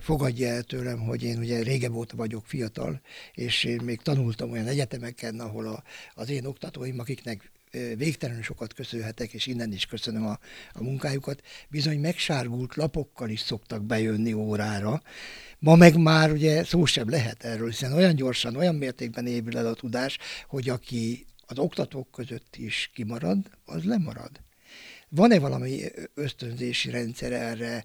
fogadja 0.00 0.48
el 0.48 0.62
tőlem, 0.62 0.98
hogy 0.98 1.22
én 1.22 1.38
ugye 1.38 1.62
régebb 1.62 1.94
óta 1.94 2.16
vagyok 2.16 2.46
fiatal, 2.46 3.00
és 3.34 3.64
én 3.64 3.80
még 3.84 4.00
tanultam 4.00 4.50
olyan 4.50 4.66
egyetemeken, 4.66 5.40
ahol 5.40 5.66
a, 5.66 5.82
az 6.14 6.30
én 6.30 6.44
oktatóim, 6.44 6.98
akiknek 6.98 7.50
végtelenül 7.96 8.42
sokat 8.42 8.74
köszönhetek, 8.74 9.32
és 9.32 9.46
innen 9.46 9.72
is 9.72 9.86
köszönöm 9.86 10.26
a, 10.26 10.38
a 10.72 10.82
munkájukat, 10.82 11.42
bizony 11.68 12.00
megsárgult 12.00 12.74
lapokkal 12.74 13.28
is 13.28 13.40
szoktak 13.40 13.84
bejönni 13.84 14.32
órára. 14.32 15.02
Ma 15.58 15.74
meg 15.74 15.96
már 15.96 16.32
ugye 16.32 16.64
szó 16.64 16.84
sem 16.84 17.08
lehet 17.08 17.44
erről, 17.44 17.68
hiszen 17.68 17.92
olyan 17.92 18.14
gyorsan, 18.14 18.56
olyan 18.56 18.74
mértékben 18.74 19.26
épül 19.26 19.58
el 19.58 19.66
a 19.66 19.74
tudás, 19.74 20.18
hogy 20.46 20.68
aki 20.68 21.26
az 21.46 21.58
oktatók 21.58 22.10
között 22.10 22.56
is 22.56 22.90
kimarad, 22.94 23.38
az 23.64 23.84
lemarad. 23.84 24.30
Van-e 25.10 25.38
valami 25.38 25.80
ösztönzési 26.14 26.90
rendszer 26.90 27.32
erre 27.32 27.84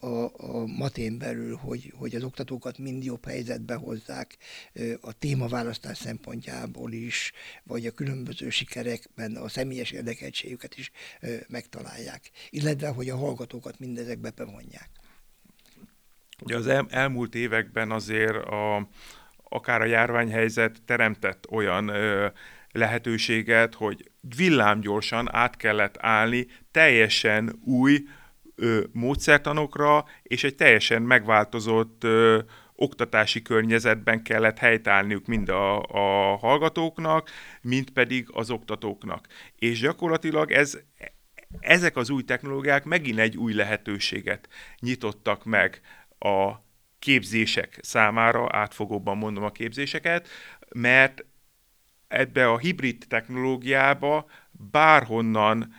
a, 0.00 0.24
a 0.36 0.66
matén 0.66 1.18
belül, 1.18 1.56
hogy, 1.56 1.92
hogy 1.96 2.14
az 2.14 2.22
oktatókat 2.22 2.78
mind 2.78 3.04
jobb 3.04 3.24
helyzetbe 3.24 3.74
hozzák 3.74 4.36
a 5.00 5.12
témaválasztás 5.12 5.98
szempontjából 5.98 6.92
is, 6.92 7.32
vagy 7.64 7.86
a 7.86 7.90
különböző 7.90 8.50
sikerekben 8.50 9.36
a 9.36 9.48
személyes 9.48 9.90
érdekeltségüket 9.90 10.76
is 10.76 10.90
megtalálják, 11.48 12.30
illetve 12.50 12.88
hogy 12.88 13.08
a 13.08 13.16
hallgatókat 13.16 13.78
mindezekbe 13.78 14.30
bevonják? 14.30 14.90
Ugye 16.42 16.56
az 16.56 16.66
el, 16.66 16.86
elmúlt 16.90 17.34
években 17.34 17.90
azért 17.90 18.36
a, 18.36 18.88
akár 19.48 19.80
a 19.80 19.86
járványhelyzet 19.86 20.82
teremtett 20.84 21.50
olyan 21.50 21.88
ö, 21.88 22.28
lehetőséget, 22.72 23.74
hogy 23.74 24.10
villámgyorsan 24.36 25.34
át 25.34 25.56
kellett 25.56 25.96
állni 25.98 26.46
teljesen 26.70 27.58
új 27.64 28.04
ö, 28.54 28.80
módszertanokra, 28.92 30.04
és 30.22 30.44
egy 30.44 30.54
teljesen 30.54 31.02
megváltozott 31.02 32.04
ö, 32.04 32.38
oktatási 32.80 33.42
környezetben 33.42 34.22
kellett 34.22 34.58
helytállniuk 34.58 35.26
mind 35.26 35.48
a, 35.48 35.82
a 35.82 36.36
hallgatóknak, 36.36 37.30
mind 37.60 37.90
pedig 37.90 38.28
az 38.32 38.50
oktatóknak. 38.50 39.26
És 39.56 39.80
gyakorlatilag 39.80 40.50
ez, 40.50 40.78
ezek 41.60 41.96
az 41.96 42.10
új 42.10 42.22
technológiák 42.22 42.84
megint 42.84 43.18
egy 43.18 43.36
új 43.36 43.52
lehetőséget 43.52 44.48
nyitottak 44.80 45.44
meg 45.44 45.80
a 46.18 46.52
képzések 46.98 47.78
számára, 47.82 48.46
átfogóban 48.50 49.16
mondom 49.16 49.44
a 49.44 49.50
képzéseket, 49.50 50.28
mert 50.74 51.24
ebbe 52.08 52.48
a 52.48 52.58
hibrid 52.58 53.04
technológiába 53.08 54.26
bárhonnan 54.70 55.74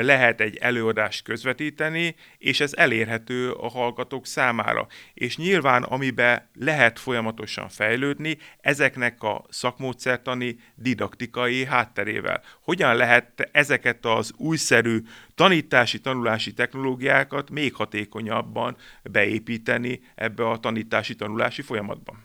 lehet 0.00 0.40
egy 0.40 0.56
előadást 0.56 1.24
közvetíteni, 1.24 2.14
és 2.38 2.60
ez 2.60 2.74
elérhető 2.74 3.50
a 3.50 3.68
hallgatók 3.68 4.26
számára. 4.26 4.86
És 5.14 5.36
nyilván, 5.36 5.82
amiben 5.82 6.48
lehet 6.54 6.98
folyamatosan 6.98 7.68
fejlődni, 7.68 8.38
ezeknek 8.60 9.22
a 9.22 9.44
szakmódszertani, 9.48 10.58
didaktikai 10.74 11.64
hátterével. 11.64 12.42
Hogyan 12.62 12.96
lehet 12.96 13.48
ezeket 13.52 14.06
az 14.06 14.32
újszerű 14.36 15.02
tanítási, 15.34 16.00
tanulási 16.00 16.52
technológiákat 16.52 17.50
még 17.50 17.74
hatékonyabban 17.74 18.76
beépíteni 19.02 20.00
ebbe 20.14 20.48
a 20.48 20.58
tanítási, 20.58 21.14
tanulási 21.14 21.62
folyamatban? 21.62 22.24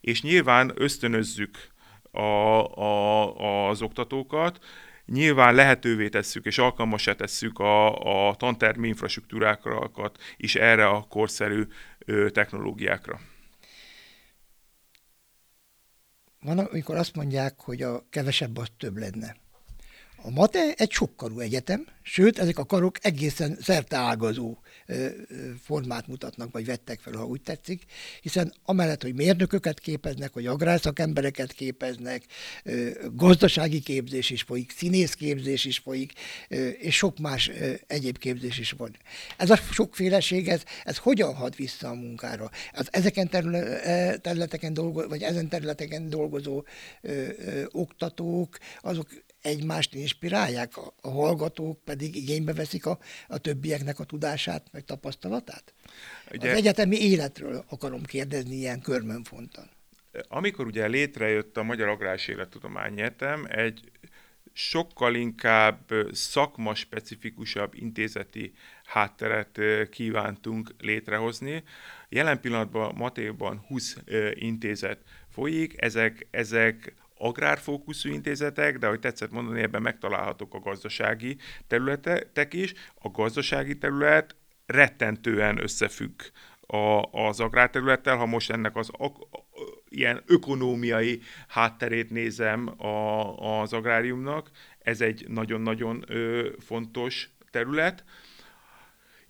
És 0.00 0.22
nyilván 0.22 0.72
ösztönözzük 0.74 1.70
a, 2.10 2.20
a, 2.20 3.68
az 3.68 3.82
oktatókat, 3.82 4.58
nyilván 5.06 5.54
lehetővé 5.54 6.08
tesszük 6.08 6.44
és 6.46 6.58
alkalmasá 6.58 7.12
tesszük 7.12 7.58
a, 7.58 8.28
a 8.28 8.34
tantermi 8.34 8.88
infrastruktúrákat 8.88 10.18
is 10.36 10.54
erre 10.54 10.86
a 10.88 11.06
korszerű 11.08 11.66
ö, 11.98 12.30
technológiákra. 12.30 13.20
Van, 16.40 16.58
amikor 16.58 16.96
azt 16.96 17.14
mondják, 17.14 17.60
hogy 17.60 17.82
a 17.82 18.04
kevesebb 18.10 18.56
az 18.56 18.68
több 18.76 18.96
lenne. 18.96 19.36
A 20.22 20.30
MATE 20.30 20.74
egy 20.76 20.90
sokkarú 20.90 21.38
egyetem, 21.38 21.86
sőt, 22.02 22.38
ezek 22.38 22.58
a 22.58 22.64
karok 22.64 22.96
egészen 23.00 23.58
szerteágazó 23.60 24.58
formát 25.62 26.06
mutatnak, 26.06 26.52
vagy 26.52 26.64
vettek 26.66 27.00
fel, 27.00 27.12
ha 27.12 27.26
úgy 27.26 27.40
tetszik, 27.42 27.84
hiszen 28.20 28.54
amellett, 28.64 29.02
hogy 29.02 29.14
mérnököket 29.14 29.80
képeznek, 29.80 30.32
hogy 30.32 30.46
agrárszakembereket 30.46 31.52
képeznek, 31.52 32.24
gazdasági 33.12 33.80
képzés 33.80 34.30
is 34.30 34.42
folyik, 34.42 34.70
színészképzés 34.70 35.64
is 35.64 35.78
folyik, 35.78 36.12
és 36.78 36.96
sok 36.96 37.18
más 37.18 37.50
egyéb 37.86 38.18
képzés 38.18 38.58
is 38.58 38.70
van. 38.70 38.96
Ez 39.36 39.50
a 39.50 39.56
sokféleség, 39.56 40.48
ez, 40.48 40.62
ez 40.84 40.96
hogyan 40.96 41.34
hat 41.34 41.56
vissza 41.56 41.88
a 41.88 41.94
munkára? 41.94 42.50
Az 42.72 42.88
ezeken 42.90 43.28
területeken 44.20 44.74
dolgozó, 44.74 45.08
vagy 45.08 45.22
ezen 45.22 45.48
területeken 45.48 46.10
dolgozó 46.10 46.64
oktatók, 47.70 48.58
azok 48.80 49.08
egymást 49.42 49.94
inspirálják, 49.94 50.76
a 51.00 51.10
hallgatók 51.10 51.84
pedig 51.84 52.16
igénybe 52.16 52.52
veszik 52.52 52.86
a, 52.86 52.98
a 53.28 53.38
többieknek 53.38 53.98
a 53.98 54.04
tudását, 54.04 54.66
meg 54.72 54.84
tapasztalatát? 54.84 55.74
Ugye, 56.32 56.50
az 56.50 56.56
egyetemi 56.56 56.96
életről 56.96 57.64
akarom 57.68 58.02
kérdezni 58.02 58.54
ilyen 58.54 58.80
körmönfontan. 58.80 59.70
Amikor 60.28 60.66
ugye 60.66 60.86
létrejött 60.86 61.56
a 61.56 61.62
Magyar 61.62 61.88
Agrás 61.88 62.28
Élettudományi 62.28 63.00
Egyetem, 63.00 63.46
egy 63.48 63.90
sokkal 64.52 65.14
inkább 65.14 65.92
szakma-specifikusabb 66.12 67.74
intézeti 67.74 68.52
hátteret 68.84 69.60
kívántunk 69.90 70.74
létrehozni. 70.78 71.62
Jelen 72.08 72.40
pillanatban 72.40 72.94
Matéban 72.94 73.64
20 73.66 73.96
intézet 74.34 74.98
folyik, 75.28 75.82
ezek, 75.82 76.26
ezek 76.30 76.94
agrárfókuszú 77.20 78.08
intézetek, 78.08 78.78
de 78.78 78.86
ahogy 78.86 79.00
tetszett 79.00 79.30
mondani, 79.30 79.60
ebben 79.60 79.82
megtalálhatók 79.82 80.54
a 80.54 80.58
gazdasági 80.58 81.36
területek 81.66 82.54
is. 82.54 82.72
A 82.94 83.08
gazdasági 83.08 83.78
terület 83.78 84.36
rettentően 84.66 85.62
összefügg 85.62 86.20
a, 86.60 87.02
az 87.12 87.40
agrárterülettel, 87.40 88.16
ha 88.16 88.26
most 88.26 88.50
ennek 88.50 88.76
az 88.76 88.90
a, 88.98 89.04
a, 89.04 89.12
ilyen 89.88 90.22
ökonómiai 90.26 91.20
hátterét 91.48 92.10
nézem 92.10 92.82
a, 92.82 93.60
az 93.60 93.72
agráriumnak, 93.72 94.50
ez 94.78 95.00
egy 95.00 95.24
nagyon-nagyon 95.28 96.04
fontos 96.58 97.30
terület. 97.50 98.04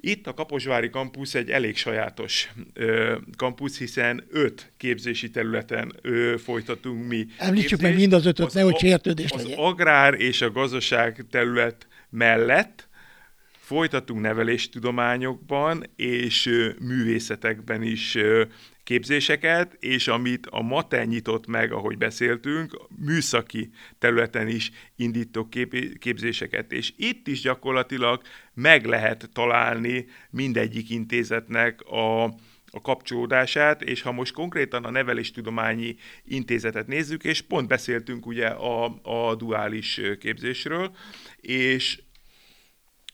Itt 0.00 0.26
a 0.26 0.34
Kaposvári 0.34 0.90
kampusz 0.90 1.34
egy 1.34 1.50
elég 1.50 1.76
sajátos 1.76 2.52
ö, 2.74 3.16
kampusz, 3.36 3.78
hiszen 3.78 4.24
öt 4.30 4.72
képzési 4.76 5.30
területen 5.30 5.92
ö, 6.02 6.34
folytatunk 6.38 7.08
mi. 7.08 7.26
Említsük 7.38 7.80
meg 7.80 7.94
mind 7.94 8.12
az 8.12 8.26
ötöt, 8.26 8.54
nehogy 8.54 8.78
sértődés 8.78 9.30
legyen. 9.30 9.58
Az 9.58 9.64
agrár 9.64 10.14
és 10.14 10.40
a 10.40 10.50
gazdaság 10.50 11.24
terület 11.30 11.86
mellett 12.10 12.88
folytatunk 13.70 14.20
neveléstudományokban 14.20 15.84
és 15.96 16.50
művészetekben 16.80 17.82
is 17.82 18.18
képzéseket, 18.84 19.76
és 19.80 20.08
amit 20.08 20.46
a 20.46 20.62
MATE 20.62 21.04
nyitott 21.04 21.46
meg, 21.46 21.72
ahogy 21.72 21.98
beszéltünk, 21.98 22.78
műszaki 23.04 23.70
területen 23.98 24.48
is 24.48 24.70
indítok 24.96 25.50
kép- 25.50 25.98
képzéseket, 25.98 26.72
és 26.72 26.92
itt 26.96 27.26
is 27.26 27.40
gyakorlatilag 27.40 28.22
meg 28.54 28.84
lehet 28.86 29.30
találni 29.32 30.06
mindegyik 30.30 30.90
intézetnek 30.90 31.80
a, 31.80 32.24
a 32.70 32.80
kapcsolódását, 32.82 33.82
és 33.82 34.02
ha 34.02 34.12
most 34.12 34.32
konkrétan 34.32 34.84
a 34.84 34.90
neveléstudományi 34.90 35.96
intézetet 36.24 36.86
nézzük, 36.86 37.24
és 37.24 37.40
pont 37.40 37.68
beszéltünk 37.68 38.26
ugye 38.26 38.46
a, 38.46 39.00
a 39.02 39.34
duális 39.34 40.00
képzésről, 40.18 40.90
és 41.40 41.98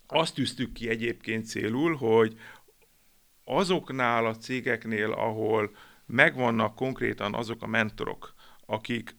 azt 0.06 0.34
tűztük 0.34 0.72
ki 0.72 0.88
egyébként 0.88 1.46
célul, 1.46 1.96
hogy 1.96 2.38
azoknál 3.44 4.26
a 4.26 4.36
cégeknél, 4.36 5.12
ahol 5.12 5.76
megvannak 6.06 6.74
konkrétan 6.74 7.34
azok 7.34 7.62
a 7.62 7.66
mentorok, 7.66 8.34
akik 8.66 9.16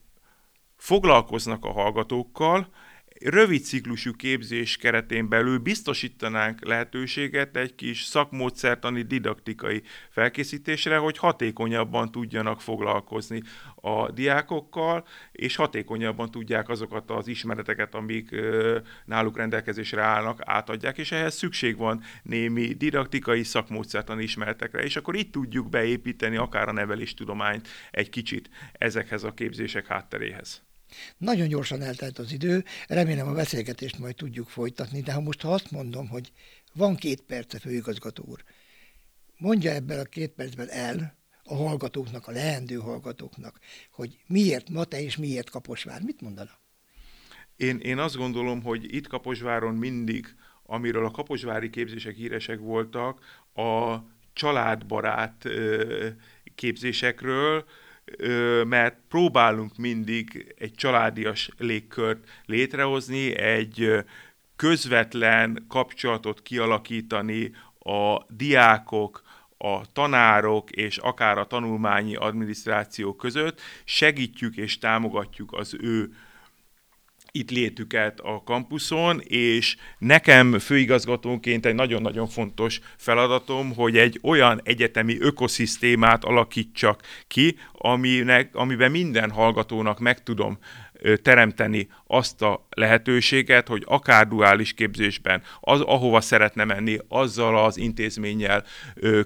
foglalkoznak 0.76 1.66
a 1.66 1.72
hallgatókkal, 1.72 2.70
rövid 3.24 3.64
ciklusú 3.64 4.16
képzés 4.16 4.78
keretén 4.78 5.30
belül 5.30 5.58
biztosítanánk 5.58 6.66
lehetőséget 6.66 7.58
egy 7.58 7.76
kis 7.76 8.04
szakmódszertani 8.04 9.02
didaktikai 9.02 9.82
felkészítésre, 10.10 10.98
hogy 10.98 11.18
hatékonyabban 11.18 12.12
tudjanak 12.12 12.62
foglalkozni 12.62 13.42
a 13.76 14.12
diákokkal, 14.12 15.06
és 15.32 15.56
hatékonyabban 15.56 16.32
tudják 16.32 16.70
azokat 16.70 17.12
az 17.12 17.28
ismereteket, 17.28 17.96
amik 17.96 18.36
náluk 19.06 19.38
rendelkezésre 19.38 20.02
állnak, 20.02 20.40
átadják, 20.46 20.98
és 20.98 21.12
ehhez 21.12 21.36
szükség 21.36 21.78
van 21.78 22.04
némi 22.24 22.74
didaktikai 22.74 23.44
szakmódszertani 23.44 24.24
ismeretekre, 24.24 24.84
és 24.84 24.96
akkor 24.96 25.16
itt 25.16 25.32
tudjuk 25.32 25.70
beépíteni 25.70 26.36
akár 26.38 26.68
a 26.68 26.72
neveléstudományt 26.72 27.68
egy 27.92 28.10
kicsit 28.10 28.50
ezekhez 28.72 29.24
a 29.24 29.34
képzések 29.34 29.88
hátteréhez. 29.88 30.67
Nagyon 31.18 31.48
gyorsan 31.48 31.82
eltelt 31.82 32.20
az 32.20 32.32
idő, 32.32 32.64
remélem 32.88 33.28
a 33.28 33.34
beszélgetést 33.34 34.00
majd 34.00 34.16
tudjuk 34.16 34.50
folytatni, 34.50 35.02
de 35.02 35.14
ha 35.14 35.22
most 35.22 35.42
ha 35.42 35.54
azt 35.54 35.72
mondom, 35.72 36.08
hogy 36.08 36.32
van 36.74 36.96
két 36.96 37.22
perce, 37.22 37.60
főigazgató 37.60 38.24
úr, 38.28 38.44
mondja 39.38 39.72
ebben 39.72 40.00
a 40.00 40.04
két 40.04 40.32
percben 40.32 40.70
el 40.70 41.16
a 41.44 41.56
hallgatóknak, 41.56 42.28
a 42.28 42.32
leendő 42.32 42.76
hallgatóknak, 42.76 43.60
hogy 43.92 44.18
miért 44.28 44.70
Mate 44.70 45.02
és 45.02 45.18
miért 45.18 45.50
Kaposvár. 45.50 46.02
Mit 46.02 46.22
mondana? 46.22 46.52
Én, 47.56 47.78
én 47.80 47.98
azt 47.98 48.16
gondolom, 48.16 48.64
hogy 48.64 48.96
itt 48.96 49.08
Kaposváron 49.08 49.76
mindig, 49.76 50.36
amiről 50.64 51.06
a 51.06 51.12
kaposvári 51.12 51.70
képzések 51.70 52.16
híresek 52.16 52.60
voltak, 52.60 53.44
a 53.54 53.98
családbarát 54.34 55.50
képzésekről, 56.56 57.66
mert 58.64 58.98
próbálunk 59.10 59.78
mindig 59.78 60.56
egy 60.58 60.74
családias 60.76 61.50
légkört 61.58 62.30
létrehozni, 62.46 63.38
egy 63.38 64.04
közvetlen 64.56 65.66
kapcsolatot 65.68 66.42
kialakítani 66.42 67.52
a 67.80 68.26
diákok, 68.30 69.24
a 69.58 69.92
tanárok 69.92 70.72
és 70.72 70.98
akár 70.98 71.38
a 71.38 71.48
tanulmányi 71.48 72.16
adminisztráció 72.16 73.16
között, 73.16 73.62
segítjük 73.84 74.56
és 74.56 74.78
támogatjuk 74.78 75.54
az 75.54 75.76
ő 75.80 76.14
itt 77.38 77.52
létüket 77.52 78.20
a 78.20 78.42
kampuszon, 78.46 79.22
és 79.24 79.76
nekem 79.98 80.60
főigazgatónként 80.60 81.66
egy 81.66 81.76
nagyon-nagyon 81.76 82.28
fontos 82.28 82.80
feladatom, 82.98 83.74
hogy 83.76 83.98
egy 83.98 84.20
olyan 84.24 84.62
egyetemi 84.64 85.18
ökoszisztémát 85.20 86.24
alakítsak 86.24 87.02
ki, 87.28 87.58
aminek, 87.72 88.56
amiben 88.56 88.92
minden 88.92 89.32
hallgatónak 89.32 90.00
meg 90.00 90.24
tudom 90.24 90.58
teremteni 91.22 91.88
azt 92.08 92.42
a 92.42 92.68
lehetőséget, 92.70 93.68
hogy 93.68 93.84
akár 93.86 94.28
duális 94.28 94.74
képzésben, 94.74 95.42
az, 95.60 95.82
ahova 95.82 96.22
szeretne 96.22 96.64
menni, 96.64 96.98
azzal 97.08 97.66
az 97.66 97.78
intézménnyel 97.78 98.64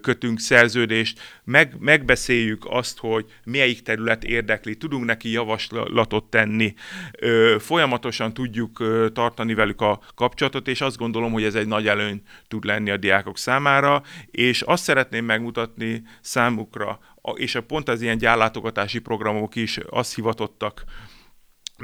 kötünk 0.02 0.40
szerződést, 0.40 1.20
meg, 1.44 1.76
megbeszéljük 1.80 2.66
azt, 2.70 2.98
hogy 2.98 3.26
melyik 3.44 3.82
terület 3.82 4.24
érdekli, 4.24 4.76
tudunk 4.76 5.06
neki 5.06 5.32
javaslatot 5.32 6.24
tenni, 6.24 6.74
folyamatosan 7.60 8.34
tudjuk 8.34 8.84
tartani 9.14 9.54
velük 9.54 9.82
a 9.82 10.00
kapcsolatot, 10.16 10.68
és 10.68 10.82
azt 10.82 10.98
gondolom, 10.98 11.32
hogy 11.32 11.44
ez 11.44 11.56
egy 11.56 11.68
nagy 11.68 11.88
előny 11.88 12.22
tud 12.48 12.64
lenni 12.64 12.90
a 12.90 12.98
diákok 12.98 13.38
számára, 13.38 14.04
és 14.32 14.62
azt 14.62 14.84
szeretném 14.84 15.26
megmutatni 15.26 16.04
számukra, 16.22 17.00
és 17.36 17.56
a 17.56 17.62
pont 17.62 17.90
az 17.90 18.02
ilyen 18.02 18.18
gyárlátogatási 18.18 19.00
programok 19.00 19.56
is 19.56 19.78
azt 19.90 20.16
hivatottak, 20.16 20.84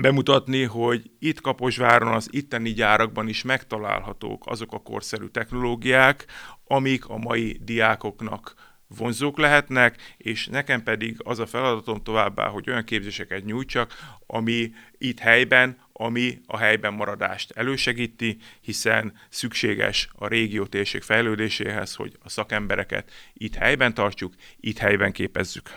bemutatni, 0.01 0.63
hogy 0.63 1.11
itt 1.19 1.41
Kaposváron, 1.41 2.13
az 2.13 2.27
itteni 2.31 2.73
gyárakban 2.73 3.27
is 3.27 3.43
megtalálhatók 3.43 4.47
azok 4.47 4.73
a 4.73 4.79
korszerű 4.79 5.25
technológiák, 5.25 6.25
amik 6.67 7.07
a 7.07 7.17
mai 7.17 7.59
diákoknak 7.63 8.53
vonzók 8.87 9.37
lehetnek, 9.37 10.15
és 10.17 10.47
nekem 10.47 10.83
pedig 10.83 11.15
az 11.23 11.39
a 11.39 11.45
feladatom 11.45 12.03
továbbá, 12.03 12.47
hogy 12.47 12.69
olyan 12.69 12.83
képzéseket 12.83 13.45
nyújtsak, 13.45 13.93
ami 14.27 14.71
itt 14.97 15.19
helyben, 15.19 15.77
ami 15.93 16.39
a 16.45 16.57
helyben 16.57 16.93
maradást 16.93 17.51
elősegíti, 17.51 18.37
hiszen 18.61 19.13
szükséges 19.29 20.09
a 20.13 20.27
régió 20.27 20.65
térség 20.65 21.01
fejlődéséhez, 21.01 21.95
hogy 21.95 22.17
a 22.23 22.29
szakembereket 22.29 23.11
itt 23.33 23.55
helyben 23.55 23.93
tartjuk, 23.93 24.33
itt 24.59 24.77
helyben 24.77 25.11
képezzük. 25.11 25.73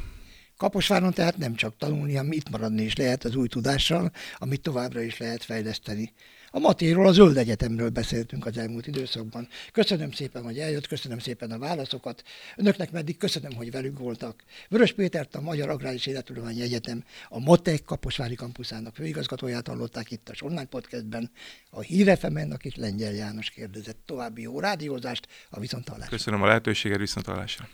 Kaposváron 0.60 1.12
tehát 1.12 1.36
nem 1.36 1.54
csak 1.54 1.76
tanulni, 1.76 2.14
hanem 2.14 2.32
itt 2.32 2.50
maradni 2.50 2.82
is 2.82 2.96
lehet 2.96 3.24
az 3.24 3.34
új 3.34 3.48
tudással, 3.48 4.10
amit 4.38 4.60
továbbra 4.60 5.00
is 5.00 5.18
lehet 5.18 5.44
fejleszteni. 5.44 6.12
A 6.50 6.58
Matéról, 6.58 7.06
a 7.06 7.12
Zöld 7.12 7.36
Egyetemről 7.36 7.88
beszéltünk 7.88 8.46
az 8.46 8.58
elmúlt 8.58 8.86
időszakban. 8.86 9.48
Köszönöm 9.72 10.12
szépen, 10.12 10.42
hogy 10.42 10.58
eljött, 10.58 10.86
köszönöm 10.86 11.18
szépen 11.18 11.50
a 11.50 11.58
válaszokat. 11.58 12.22
Önöknek 12.56 12.90
meddig 12.90 13.16
köszönöm, 13.16 13.54
hogy 13.54 13.70
velünk 13.70 13.98
voltak. 13.98 14.44
Vörös 14.68 14.92
Pétert, 14.92 15.34
a 15.34 15.40
Magyar 15.40 15.68
Agráris 15.68 16.06
Élettudományi 16.06 16.60
Egyetem, 16.62 17.04
a 17.28 17.38
MOTEK 17.38 17.84
Kaposvári 17.84 18.34
kampuszának 18.34 18.94
főigazgatóját 18.94 19.68
hallották 19.68 20.10
itt 20.10 20.28
a 20.28 20.44
online 20.44 20.64
podcastben. 20.64 21.30
A 21.70 21.80
hírefemen, 21.80 22.52
akit 22.52 22.76
Lengyel 22.76 23.12
János 23.12 23.50
kérdezett. 23.50 23.98
További 24.06 24.42
jó 24.42 24.60
rádiózást, 24.60 25.28
a 25.50 25.60
viszontalásra. 25.60 26.16
Köszönöm 26.16 26.42
a 26.42 26.46
lehetőséget, 26.46 26.98
viszontalásra. 26.98 27.68